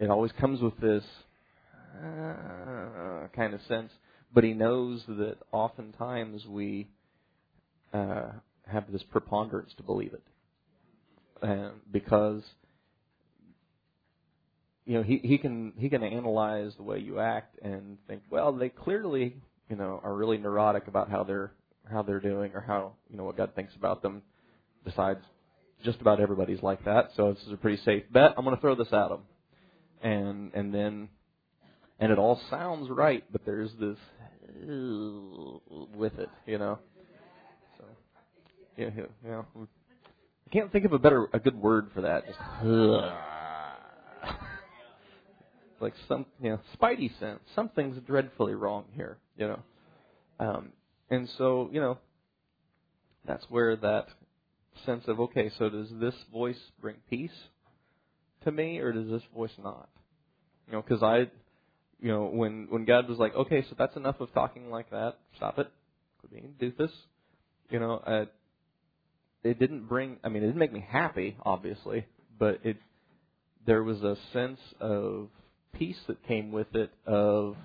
[0.00, 1.04] it always comes with this
[2.02, 3.92] uh, kind of sense.
[4.32, 6.88] But he knows that oftentimes we
[7.92, 8.30] uh,
[8.66, 10.22] have this preponderance to believe it,
[11.42, 12.42] and because
[14.86, 18.52] you know he he can he can analyze the way you act and think, well,
[18.52, 19.36] they clearly
[19.68, 21.52] you know are really neurotic about how they're
[21.90, 24.22] how they're doing or how you know what God thinks about them.
[24.84, 25.20] Besides,
[25.84, 28.32] just about everybody's like that, so this is a pretty safe bet.
[28.38, 29.22] I'm going to throw this at them,
[30.02, 31.08] and and then
[31.98, 33.98] and it all sounds right, but there's this
[35.94, 36.78] with it, you know.
[37.78, 37.84] So
[38.76, 38.90] yeah,
[39.24, 39.42] yeah.
[39.56, 42.26] I can't think of a better a good word for that.
[42.26, 42.38] Just
[45.80, 47.40] like some you know spidey sense.
[47.54, 49.60] Something's dreadfully wrong here, you know.
[50.38, 50.72] Um,
[51.10, 51.98] and so you know
[53.26, 54.06] that's where that
[54.86, 57.30] sense of okay, so does this voice bring peace
[58.44, 59.88] to me, or does this voice not?
[60.66, 61.30] You know, because I,
[62.00, 65.18] you know, when when God was like, okay, so that's enough of talking like that.
[65.36, 65.70] Stop it.
[66.20, 66.92] Quit being doofus.
[67.70, 68.24] You know, uh,
[69.42, 70.18] it didn't bring.
[70.24, 72.06] I mean, it didn't make me happy, obviously,
[72.38, 72.76] but it
[73.66, 75.28] there was a sense of
[75.72, 77.56] peace that came with it of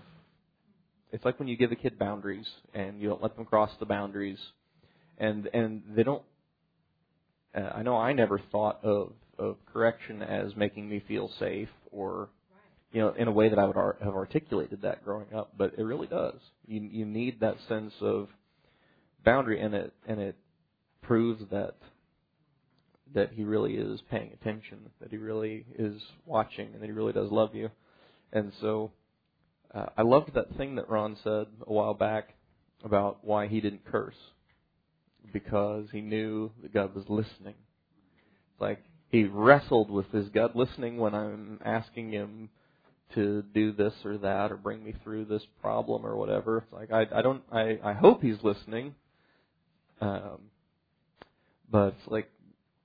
[1.12, 3.86] it's like when you give a kid boundaries and you don't let them cross the
[3.86, 4.40] boundaries
[5.18, 6.24] and and they don't
[7.56, 12.30] uh, I know I never thought of of correction as making me feel safe or
[12.92, 15.74] you know in a way that I would ar- have articulated that growing up but
[15.78, 18.30] it really does you you need that sense of
[19.24, 20.36] boundary and it and it
[21.02, 21.76] proves that
[23.14, 27.14] that he really is paying attention that he really is watching and that he really
[27.14, 27.70] does love you
[28.32, 28.92] and so
[29.74, 32.30] uh, I loved that thing that Ron said a while back
[32.84, 34.16] about why he didn't curse
[35.34, 37.56] because he knew that God was listening.
[38.52, 38.84] It's like
[39.16, 42.50] he wrestled with his God listening when I'm asking him
[43.14, 46.60] to do this or that or bring me through this problem or whatever.
[46.60, 48.96] It's like I I don't I I hope he's listening.
[50.02, 50.50] Um
[51.70, 52.30] but it's like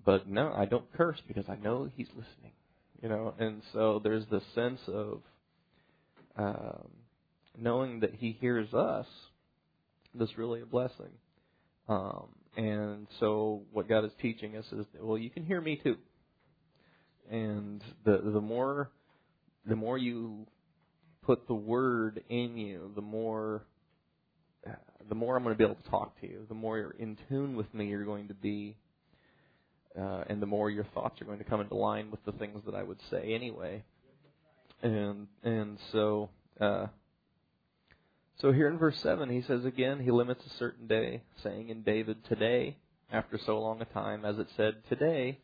[0.05, 2.53] but no, I don't curse because I know he's listening.
[3.03, 5.23] You know, and so there's this sense of
[6.37, 6.89] um,
[7.59, 9.07] knowing that He hears us,
[10.15, 11.13] that's really a blessing.
[11.89, 15.97] Um, and so, what God is teaching us is, well, you can hear me too.
[17.29, 18.91] And the the more
[19.67, 20.47] the more you
[21.23, 23.63] put the word in you, the more
[25.09, 26.47] the more I'm going to be able to talk to you.
[26.49, 28.77] The more you're in tune with me, you're going to be,
[29.99, 32.63] uh, and the more your thoughts are going to come into line with the things
[32.67, 33.83] that I would say anyway
[34.83, 36.31] and and so
[36.61, 36.87] uh,
[38.41, 41.83] so here in verse seven he says again he limits a certain day, saying in
[41.83, 42.77] David today,
[43.13, 45.39] after so long a time, as it said today,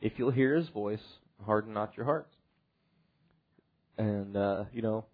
[0.00, 1.02] if you'll hear his voice,
[1.44, 2.34] harden not your hearts.
[3.96, 5.06] And uh, you know,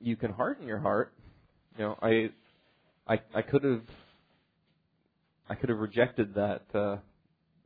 [0.00, 1.12] you can harden your heart.
[1.78, 2.30] You know, I
[3.06, 3.82] I I could have
[5.48, 6.96] I could have rejected that uh,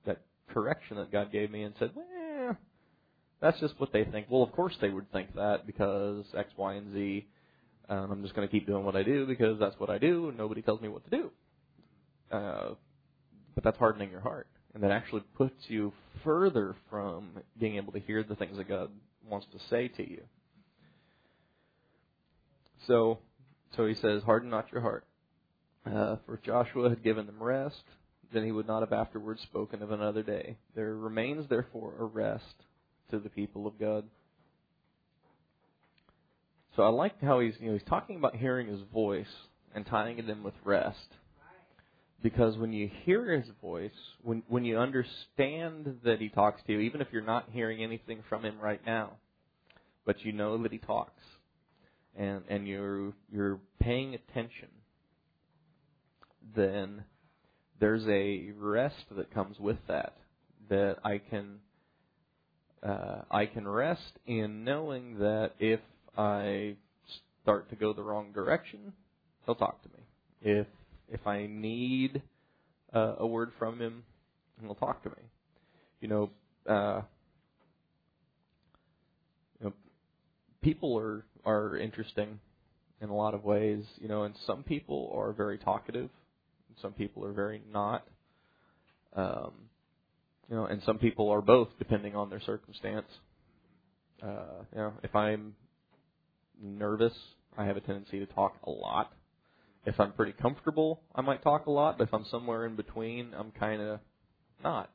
[0.04, 0.20] that
[0.52, 2.56] correction that God gave me and said, well,
[3.40, 4.26] that's just what they think.
[4.28, 7.26] Well, of course they would think that because X, Y, and Z.
[7.88, 10.28] Um, I'm just going to keep doing what I do because that's what I do,
[10.28, 11.30] and nobody tells me what to do.
[12.30, 12.74] Uh,
[13.54, 15.92] but that's hardening your heart, and that actually puts you
[16.24, 18.90] further from being able to hear the things that God
[19.28, 20.22] wants to say to you.
[22.86, 23.18] So,
[23.76, 25.04] so he says, "Harden not your heart."
[25.86, 27.82] Uh, for Joshua had given them rest,
[28.32, 30.56] then he would not have afterwards spoken of another day.
[30.74, 32.64] There remains therefore a rest
[33.10, 34.04] to the people of God.
[36.76, 39.32] So I like how he's you know he's talking about hearing his voice
[39.74, 40.98] and tying it in with rest.
[42.22, 43.90] Because when you hear his voice,
[44.22, 48.22] when when you understand that he talks to you, even if you're not hearing anything
[48.28, 49.12] from him right now,
[50.04, 51.22] but you know that he talks,
[52.16, 54.68] and and you're you're paying attention,
[56.54, 57.04] then
[57.78, 60.16] there's a rest that comes with that
[60.68, 61.60] that I can
[62.82, 65.80] uh, I can rest in knowing that if
[66.16, 66.76] I
[67.42, 68.92] start to go the wrong direction,
[69.44, 70.04] he'll talk to me.
[70.42, 70.66] If
[71.10, 72.22] if I need
[72.94, 74.04] uh, a word from him,
[74.60, 75.22] he'll talk to me.
[76.00, 76.30] You know,
[76.68, 77.02] uh,
[79.58, 79.72] you know,
[80.62, 82.38] people are are interesting
[83.00, 83.84] in a lot of ways.
[84.00, 86.10] You know, and some people are very talkative,
[86.68, 88.06] and some people are very not.
[89.14, 89.52] Um,
[90.48, 93.06] you know, and some people are both depending on their circumstance.
[94.22, 95.54] Uh, you know, if I'm
[96.62, 97.14] nervous,
[97.56, 99.12] I have a tendency to talk a lot.
[99.86, 103.32] If I'm pretty comfortable, I might talk a lot, but if I'm somewhere in between,
[103.36, 104.00] I'm kind of
[104.62, 104.90] not.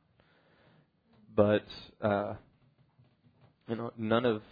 [1.34, 1.66] But
[2.00, 2.34] uh,
[3.68, 4.42] you know, none of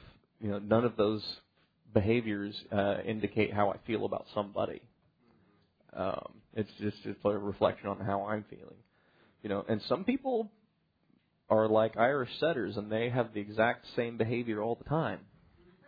[0.41, 1.23] you know none of those
[1.93, 4.83] behaviors uh, indicate how I feel about somebody.
[5.95, 8.83] Um, it's just it's a reflection on how I'm feeling,
[9.43, 9.65] you know.
[9.69, 10.51] And some people
[11.49, 15.21] are like Irish setters, and they have the exact same behavior all the time.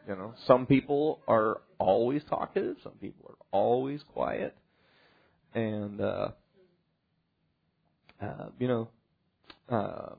[0.09, 4.57] You know, some people are always talkative, some people are always quiet,
[5.53, 6.29] and uh,
[8.23, 8.89] uh, you know,
[9.69, 10.15] uh,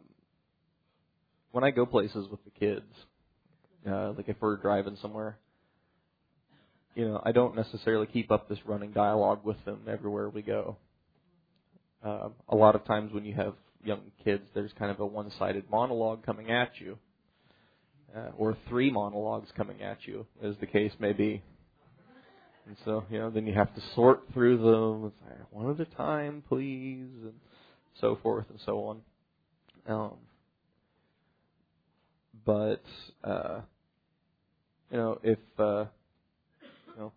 [1.51, 2.91] when I go places with the kids,
[3.89, 5.37] uh, like if we're driving somewhere,
[6.93, 10.75] you know, I don't necessarily keep up this running dialogue with them everywhere we go.
[12.03, 13.53] Uh, a lot of times when you have
[13.85, 16.97] young kids, there's kind of a one-sided monologue coming at you
[18.15, 21.41] uh, or three monologues coming at you, as the case may be.
[22.67, 25.11] And so, you know, then you have to sort through them,
[25.51, 27.33] one at a time, please, and
[28.01, 29.01] so forth and so on.
[29.87, 30.17] Um,
[32.45, 32.83] but
[33.23, 33.61] uh,
[34.91, 35.85] you know, if uh,
[36.61, 37.13] you know,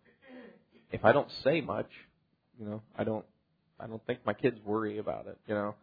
[0.93, 1.89] if I don't say much,
[2.59, 3.25] you know, I don't,
[3.79, 5.39] I don't think my kids worry about it.
[5.47, 5.75] You know,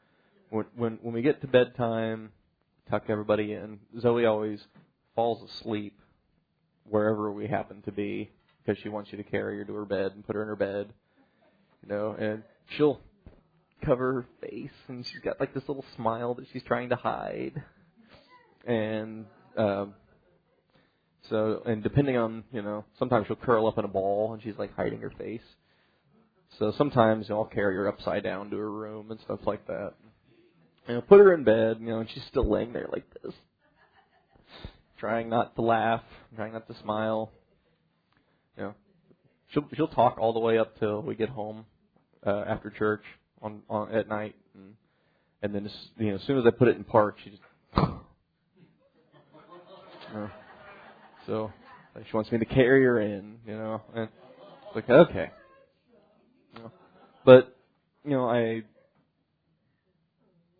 [0.50, 2.32] when when when we get to bedtime,
[2.90, 3.80] tuck everybody in.
[4.00, 4.60] Zoe always
[5.18, 6.00] falls asleep
[6.88, 8.30] wherever we happen to be
[8.64, 10.56] because she wants you to carry her to her bed and put her in her
[10.56, 10.94] bed.
[11.82, 12.44] You know, and
[12.78, 13.02] she'll
[13.84, 17.64] cover her face and she's got like this little smile that she's trying to hide.
[18.66, 19.26] And
[19.58, 19.96] um
[21.32, 24.58] so and depending on, you know, sometimes she'll curl up in a ball and she's
[24.60, 25.42] like hiding her face.
[26.60, 29.94] So sometimes I'll carry her upside down to her room and stuff like that.
[30.88, 33.34] You know, put her in bed, you know, and she's still laying there like this
[35.00, 36.04] trying not to laugh,
[36.36, 37.32] trying not to smile.
[38.58, 38.74] You know,
[39.54, 41.66] she'll she'll talk all the way up till we get home
[42.26, 43.04] uh, after church
[43.42, 44.74] on, on at night, and
[45.42, 47.42] and then just, you know as soon as I put it in park, she just.
[51.26, 51.52] so
[52.10, 54.10] she wants me to carry her in, you know, and
[54.68, 55.32] it's like okay.
[56.56, 56.72] You know,
[57.26, 57.56] but
[58.04, 58.64] you know I.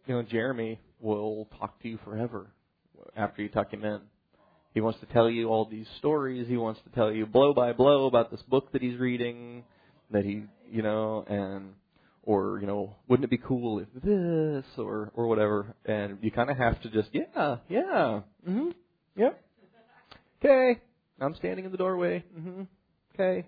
[0.06, 2.48] You know, Jeremy will talk to you forever
[3.18, 4.00] after you tuck him in.
[4.78, 6.48] He wants to tell you all these stories.
[6.48, 9.64] He wants to tell you blow by blow about this book that he's reading,
[10.12, 11.74] that he, you know, and
[12.22, 15.74] or you know, wouldn't it be cool if this or or whatever.
[15.86, 18.76] And you kind of have to just yeah, yeah, mhm,
[19.16, 19.42] yep,
[20.46, 20.80] okay.
[21.20, 22.24] I'm standing in the doorway.
[22.40, 22.68] Mhm,
[23.16, 23.48] okay.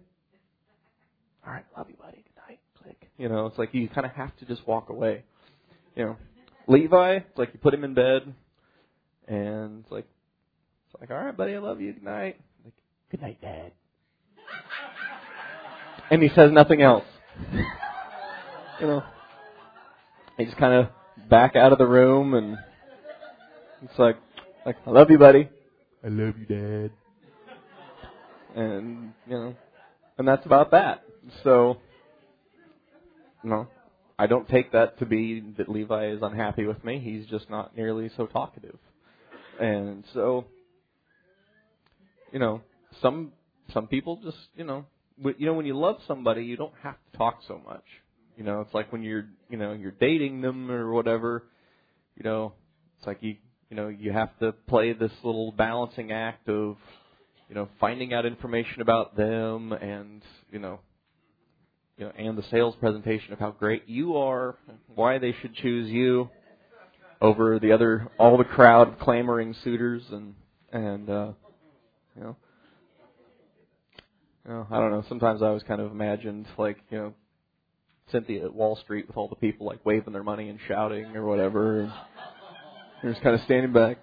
[1.45, 2.23] All right, love you, buddy.
[2.23, 2.59] Good night.
[2.81, 3.07] Click.
[3.19, 5.25] You know, it's like you kind of have to just walk away.
[5.95, 6.17] You know,
[6.65, 8.33] Levi, it's like you put him in bed,
[9.27, 10.07] and it's like
[10.99, 11.93] like, all right, buddy, I love you.
[11.93, 12.39] Good night.
[12.63, 12.73] Like,
[13.11, 13.71] good night, Dad.
[16.11, 17.05] and he says nothing else.
[18.81, 19.03] you know,
[20.37, 20.89] he just kind of
[21.29, 22.57] back out of the room, and
[23.83, 24.17] it's like,
[24.65, 25.49] like, I love you, buddy.
[26.03, 26.91] I love you, Dad.
[28.55, 29.55] And you know,
[30.17, 31.03] and that's about that.
[31.43, 31.77] So,
[33.43, 33.67] you know,
[34.17, 36.99] I don't take that to be that Levi is unhappy with me.
[36.99, 38.77] He's just not nearly so talkative.
[39.59, 40.45] And so
[42.31, 42.61] you know,
[43.01, 43.31] some
[43.73, 44.85] some people just, you know,
[45.37, 47.83] you know, when you love somebody, you don't have to talk so much.
[48.37, 51.43] You know, it's like when you're, you know, you're dating them or whatever.
[52.15, 52.53] You know,
[52.97, 53.35] it's like you,
[53.69, 56.77] you know, you have to play this little balancing act of,
[57.49, 60.79] you know, finding out information about them and, you know,
[61.97, 64.55] you know, and the sales presentation of how great you are,
[64.95, 66.29] why they should choose you
[67.21, 70.35] over the other, all the crowd of clamoring suitors and
[70.71, 71.31] and uh,
[72.19, 72.35] you know,
[74.45, 75.05] you know, I don't know.
[75.07, 77.13] Sometimes I always kind of imagined like you know
[78.11, 81.25] Cynthia at Wall Street with all the people like waving their money and shouting or
[81.25, 81.81] whatever.
[81.81, 81.93] And
[83.01, 83.99] they're just kind of standing back.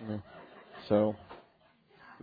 [0.00, 0.22] You know,
[0.88, 1.16] so,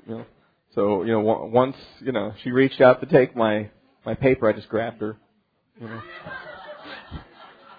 [0.08, 0.26] you know,
[0.74, 3.70] so you know, once you know she reached out to take my
[4.06, 5.18] my paper, I just grabbed her.
[5.80, 6.02] You know,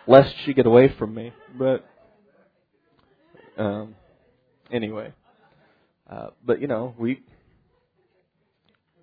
[0.06, 1.32] lest she get away from me.
[1.58, 1.88] But
[3.56, 3.94] um,
[4.70, 5.12] anyway,
[6.08, 7.20] uh, but you know, we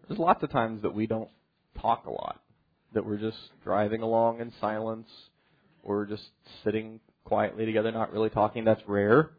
[0.07, 1.29] there's lots of times that we don't
[1.79, 2.41] talk a lot,
[2.93, 5.07] that we're just driving along in silence,
[5.83, 6.23] or just
[6.63, 8.65] sitting quietly together, not really talking.
[8.65, 9.31] That's rare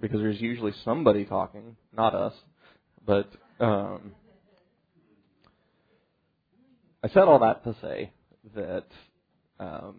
[0.00, 2.34] because there's usually somebody talking, not us.
[3.04, 3.28] But
[3.60, 4.12] um,
[7.02, 8.12] I said all that to say
[8.54, 8.86] that
[9.58, 9.96] um,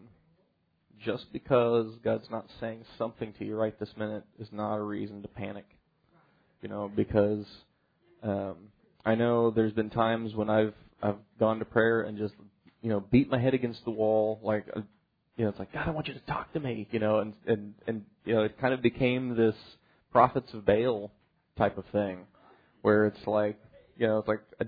[1.04, 5.22] just because God's not saying something to you right this minute is not a reason
[5.22, 5.66] to panic
[6.62, 7.46] you know, because
[8.24, 8.56] um,
[9.06, 12.34] I know there's been times when I've I've gone to prayer and just
[12.82, 14.82] you know beat my head against the wall like uh,
[15.38, 17.34] you know it's like God I want you to talk to me you know and
[17.48, 19.56] and and you know it kind of became this
[20.12, 21.12] prophets of Baal
[21.58, 22.20] type of thing
[22.82, 23.58] where it's like
[23.98, 24.66] you know it's like I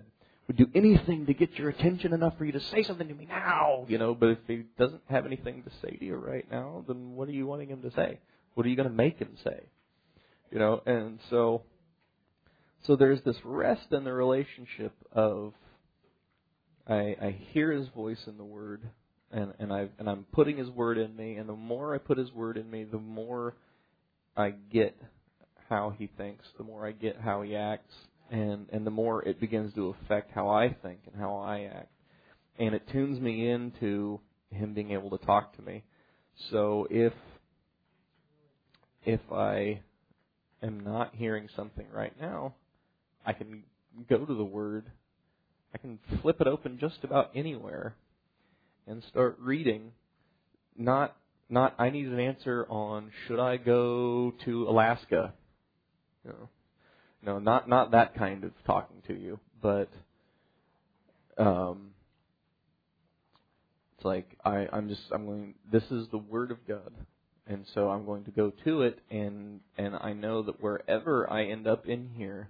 [0.48, 3.26] would do anything to get your attention enough for you to say something to me
[3.26, 6.84] now you know but if he doesn't have anything to say to you right now
[6.88, 8.20] then what are you wanting him to say?
[8.54, 9.64] What are you going to make him say?
[10.52, 11.64] You know and so
[12.86, 15.54] so there's this rest in the relationship of
[16.88, 18.82] I, I hear his voice in the word
[19.32, 22.18] and, and I and I'm putting his word in me and the more I put
[22.18, 23.56] his word in me, the more
[24.36, 24.96] I get
[25.70, 27.94] how he thinks, the more I get how he acts
[28.32, 31.92] and, and the more it begins to affect how I think and how I act.
[32.58, 34.20] And it tunes me into
[34.50, 35.84] him being able to talk to me.
[36.50, 37.14] So if
[39.04, 39.82] if I
[40.62, 42.54] am not hearing something right now,
[43.26, 43.64] I can
[44.10, 44.86] go to the Word.
[45.74, 47.96] I can flip it open just about anywhere
[48.88, 49.92] and start reading.
[50.78, 51.16] Not
[51.50, 55.34] not I need an answer on should I go to Alaska.
[56.26, 56.50] You know,
[57.24, 59.90] no, not not that kind of talking to you, but
[61.38, 61.92] um,
[63.96, 65.56] it's like I I'm just I'm going.
[65.72, 66.92] This is the Word of God
[67.48, 71.46] and so I'm going to go to it and and I know that wherever I
[71.46, 72.50] end up in here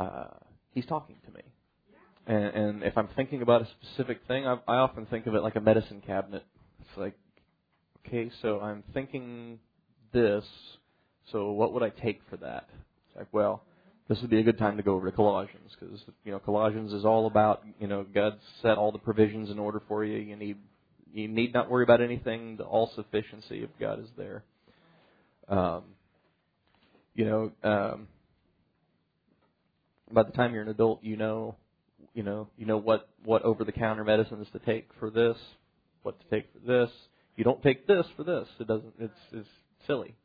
[0.00, 0.28] uh
[0.72, 1.42] he's talking to me
[2.26, 5.42] and, and if I'm thinking about a specific thing I, I often think of it
[5.42, 6.44] like a medicine cabinet
[6.80, 7.14] it's like
[8.06, 9.58] okay so I'm thinking
[10.12, 10.44] this
[11.32, 12.68] so what would I take for that
[13.08, 13.62] it's like well
[14.10, 16.92] this would be a good time to go over to Colossians because you know Colossians
[16.92, 20.18] is all about you know God set all the provisions in order for you.
[20.18, 20.56] You need
[21.12, 22.56] you need not worry about anything.
[22.56, 24.42] The all sufficiency of God is there.
[25.48, 25.84] Um,
[27.14, 28.08] you know, um,
[30.12, 31.56] by the time you're an adult, you know,
[32.14, 35.36] you know, you know what what over the counter medicines to take for this,
[36.02, 36.90] what to take for this.
[37.36, 38.48] You don't take this for this.
[38.58, 38.94] It doesn't.
[38.98, 39.48] It's it's
[39.86, 40.16] silly.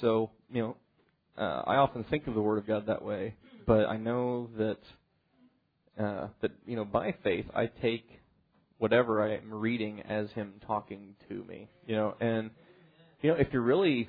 [0.00, 0.76] So you know,
[1.38, 3.34] uh, I often think of the Word of God that way,
[3.66, 4.78] but I know that
[6.02, 8.06] uh, that you know by faith I take
[8.78, 11.68] whatever I am reading as him talking to me.
[11.86, 12.50] You know, and
[13.22, 14.08] you know, if you're really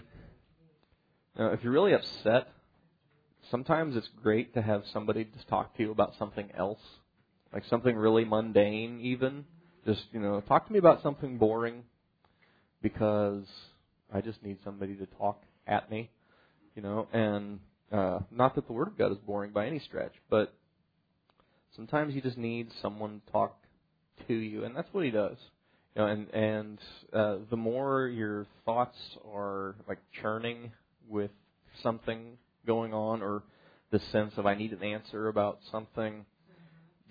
[1.37, 2.47] know, if you're really upset,
[3.51, 6.79] sometimes it's great to have somebody just talk to you about something else.
[7.53, 9.45] Like something really mundane even.
[9.85, 11.83] Just, you know, talk to me about something boring
[12.81, 13.43] because
[14.11, 16.09] I just need somebody to talk at me.
[16.75, 17.59] You know, and
[17.91, 20.53] uh not that the word of God is boring by any stretch, but
[21.75, 23.57] sometimes you just need someone to talk
[24.27, 25.37] to you, and that's what he does.
[25.95, 26.79] You know, and and
[27.11, 28.97] uh, the more your thoughts
[29.33, 30.71] are like churning
[31.09, 31.31] with
[31.83, 33.43] something going on, or
[33.91, 36.25] the sense of I need an answer about something,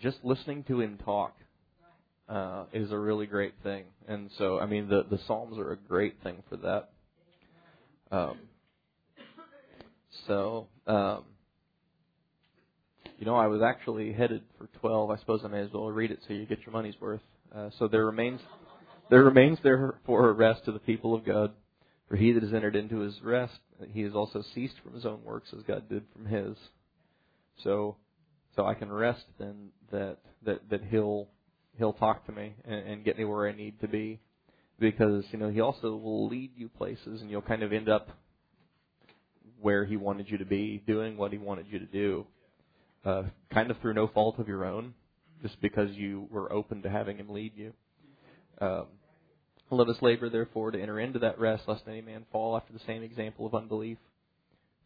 [0.00, 1.34] just listening to him talk
[2.28, 3.84] uh, is a really great thing.
[4.08, 6.90] And so, I mean, the the Psalms are a great thing for that.
[8.10, 8.38] Um,
[10.26, 11.24] so, um,
[13.18, 15.10] you know, I was actually headed for 12.
[15.10, 17.20] I suppose I may as well read it so you get your money's worth.
[17.54, 18.40] Uh, so there remains,
[19.10, 21.52] there remains therefore a rest to the people of God.
[22.08, 23.58] For he that has entered into his rest,
[23.92, 26.56] he has also ceased from his own works as God did from his.
[27.62, 27.96] So,
[28.56, 31.28] so I can rest then that that that he'll
[31.76, 34.20] he'll talk to me and, and get me where I need to be,
[34.78, 38.08] because you know he also will lead you places and you'll kind of end up
[39.60, 42.26] where he wanted you to be, doing what he wanted you to do
[43.04, 43.22] uh,
[43.52, 44.94] kind of through no fault of your own,
[45.42, 47.72] just because you were open to having Him lead you.
[48.60, 48.86] Um,
[49.76, 52.80] let us labor, therefore, to enter into that rest, lest any man fall after the
[52.86, 53.98] same example of unbelief.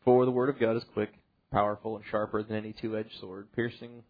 [0.04, 1.14] For the word of God is quick,
[1.50, 4.02] powerful, and sharper than any two-edged sword, piercing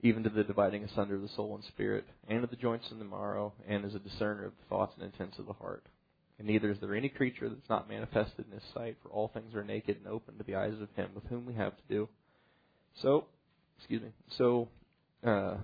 [0.00, 3.00] even to the dividing asunder of the soul and spirit, and of the joints and
[3.00, 5.84] the marrow, and is a discerner of the thoughts and intents of the heart.
[6.38, 9.56] And neither is there any creature that's not manifested in his sight, for all things
[9.56, 12.08] are naked and open to the eyes of him with whom we have to do.
[13.02, 13.24] So,
[13.78, 14.10] excuse me.
[14.36, 14.68] So,
[15.26, 15.56] uh,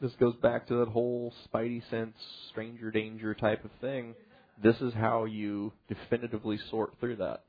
[0.00, 2.16] this goes back to that whole spidey sense,
[2.50, 4.14] stranger danger type of thing.
[4.62, 7.44] This is how you definitively sort through that.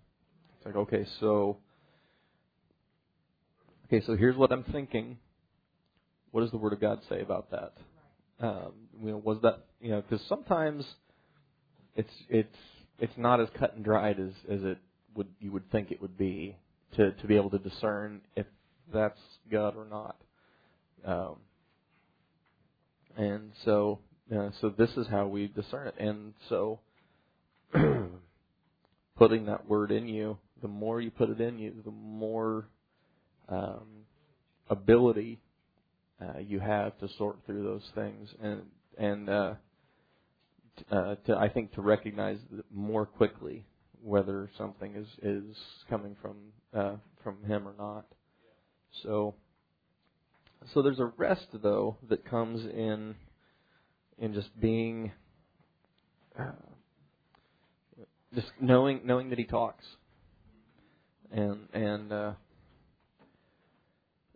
[0.58, 1.58] It's like, okay, so,
[3.86, 5.18] okay, so here's what I'm thinking.
[6.32, 7.74] What does the Word of God say about that?
[8.40, 10.02] Um, you know, was that you know?
[10.02, 10.86] Because sometimes
[11.96, 12.56] it's it's
[13.00, 14.78] it's not as cut and dried as as it
[15.16, 16.56] would you would think it would be
[16.96, 18.46] to to be able to discern if
[18.94, 19.20] that's
[19.52, 20.18] God or not.
[21.04, 21.38] Um,
[23.18, 24.00] and so
[24.36, 25.96] uh, so this is how we discern it.
[26.00, 26.80] And so
[29.18, 32.68] putting that word in you, the more you put it in you, the more
[33.50, 34.06] um,
[34.70, 35.40] ability
[36.22, 38.64] uh, you have to sort through those things and
[38.98, 39.54] and uh,
[40.78, 42.40] t- uh, to I think to recognize
[42.74, 43.66] more quickly
[44.04, 45.56] whether something is is
[45.90, 46.38] coming from
[46.74, 48.06] uh, from him or not.
[49.04, 49.36] So
[50.74, 53.16] so there's a rest though that comes in
[54.18, 55.12] in just being
[56.38, 56.52] uh,
[58.34, 59.86] just knowing knowing that he talks.
[61.32, 62.34] And and uh,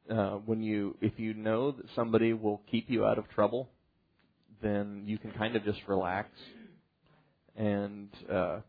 [0.10, 3.70] uh, when you if you know that somebody will keep you out of trouble,
[4.62, 6.30] then you can kind of just relax
[7.56, 8.60] and uh,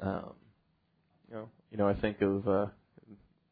[0.00, 0.32] um,
[1.28, 2.66] you know you know I think of uh,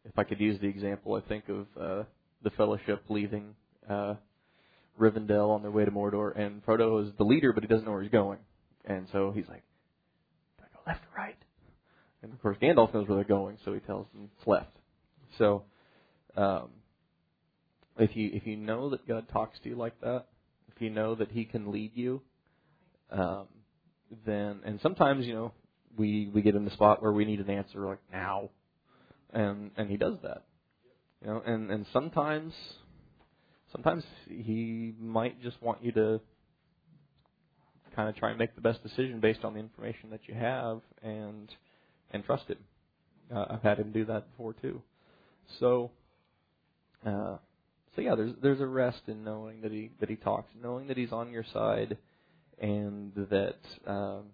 [0.04, 2.04] if I could use the example I think of uh,
[2.42, 3.54] the Fellowship leaving
[3.88, 4.14] uh,
[5.00, 7.92] Rivendell on their way to Mordor, and Frodo is the leader, but he doesn't know
[7.92, 8.38] where he's going,
[8.84, 9.62] and so he's like,
[10.58, 11.36] "Do I go left or right?"
[12.22, 14.70] And of course, Gandalf knows where they're going, so he tells them it's left.
[15.36, 15.64] So,
[16.36, 16.70] um,
[17.98, 20.26] if you if you know that God talks to you like that,
[20.74, 22.22] if you know that He can lead you,
[23.10, 23.46] um,
[24.26, 25.52] then and sometimes you know
[25.96, 28.50] we we get in the spot where we need an answer like now,
[29.34, 30.44] and and He does that,
[31.20, 32.52] you know, and and sometimes
[33.72, 36.20] sometimes He might just want you to
[37.94, 40.80] kind of try and make the best decision based on the information that you have
[41.02, 41.50] and
[42.12, 42.58] and trust Him.
[43.34, 44.82] Uh, I've had Him do that before too.
[45.60, 45.90] So,
[47.06, 47.36] uh,
[47.94, 50.96] so yeah, there's there's a rest in knowing that he that he talks, knowing that
[50.96, 51.96] he's on your side,
[52.60, 54.24] and that um,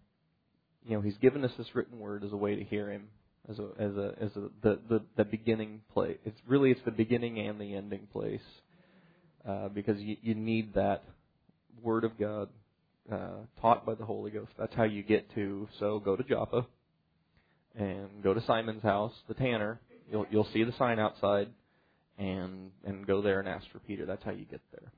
[0.87, 3.09] you know he's given us this written word as a way to hear him,
[3.49, 6.19] as a as a as a the the, the beginning place.
[6.25, 8.41] It's really it's the beginning and the ending place,
[9.49, 11.05] uh, because you you need that
[11.83, 12.49] word of God
[13.11, 14.53] uh, taught by the Holy Ghost.
[14.59, 15.69] That's how you get to.
[15.79, 16.67] So go to Joppa,
[17.75, 19.81] and go to Simon's house, the tanner,
[20.11, 21.49] You'll you'll see the sign outside,
[22.19, 24.07] and and go there and ask for Peter.
[24.07, 24.93] That's how you get there.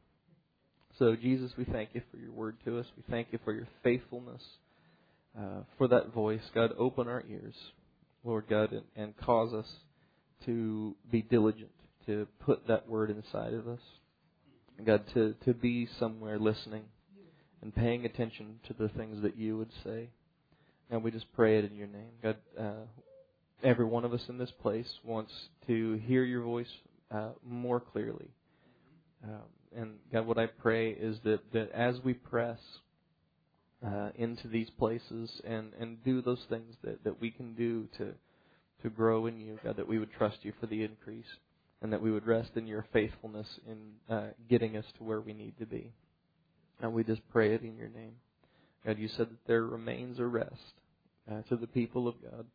[0.98, 2.86] So Jesus, we thank you for your word to us.
[2.96, 4.42] We thank you for your faithfulness,
[5.38, 6.40] uh, for that voice.
[6.54, 7.54] God, open our ears,
[8.24, 9.66] Lord God, and, and cause us
[10.46, 11.70] to be diligent
[12.06, 13.80] to put that word inside of us.
[14.84, 16.82] God, to, to be somewhere listening
[17.60, 20.08] and paying attention to the things that you would say.
[20.90, 22.10] And we just pray it in your name.
[22.22, 22.84] God, uh,
[23.62, 25.32] every one of us in this place wants
[25.68, 26.66] to hear your voice
[27.12, 28.28] uh, more clearly.
[29.22, 29.42] Um,
[29.76, 32.58] and God, what I pray is that, that as we press
[33.84, 38.14] uh, into these places and, and do those things that, that we can do to
[38.82, 41.24] to grow in you, God, that we would trust you for the increase
[41.80, 45.32] and that we would rest in your faithfulness in uh, getting us to where we
[45.32, 45.92] need to be.
[46.80, 48.14] And we just pray it in your name.
[48.84, 50.74] God, you said that there remains a rest
[51.30, 52.46] uh, to the people of God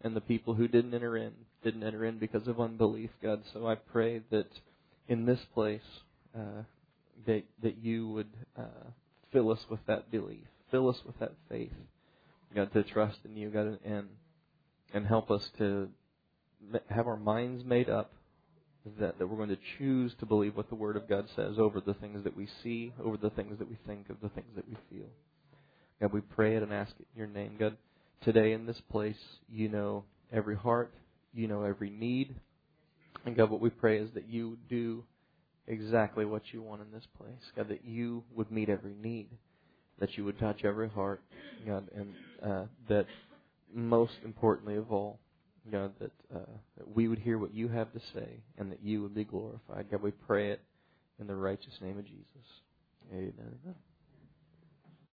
[0.00, 1.32] and the people who didn't enter in
[1.62, 3.42] didn't enter in because of unbelief, God.
[3.52, 4.48] So I pray that
[5.08, 5.80] in this place
[6.36, 6.62] uh,
[7.26, 8.90] that that you would uh,
[9.32, 11.70] fill us with that belief, fill us with that faith,
[12.52, 14.08] God, to trust in you, God, and
[14.92, 15.88] and help us to
[16.90, 18.10] have our minds made up
[18.98, 21.80] that, that we're going to choose to believe what the Word of God says over
[21.80, 24.68] the things that we see, over the things that we think, of the things that
[24.68, 25.06] we feel.
[26.00, 27.54] God, we pray it and ask it in your name.
[27.56, 27.76] God,
[28.22, 29.18] today in this place.
[29.48, 30.92] You know every heart,
[31.32, 32.34] you know every need.
[33.24, 35.04] And God, what we pray is that you do
[35.68, 37.52] exactly what you want in this place.
[37.54, 39.28] God, that you would meet every need,
[39.98, 41.22] that you would touch every heart,
[41.66, 43.06] God, and uh, that
[43.72, 45.18] most importantly of all,
[45.70, 46.38] God, that, uh,
[46.76, 49.90] that we would hear what you have to say and that you would be glorified.
[49.90, 50.60] God, we pray it
[51.18, 52.26] in the righteous name of Jesus.
[53.12, 53.74] Amen.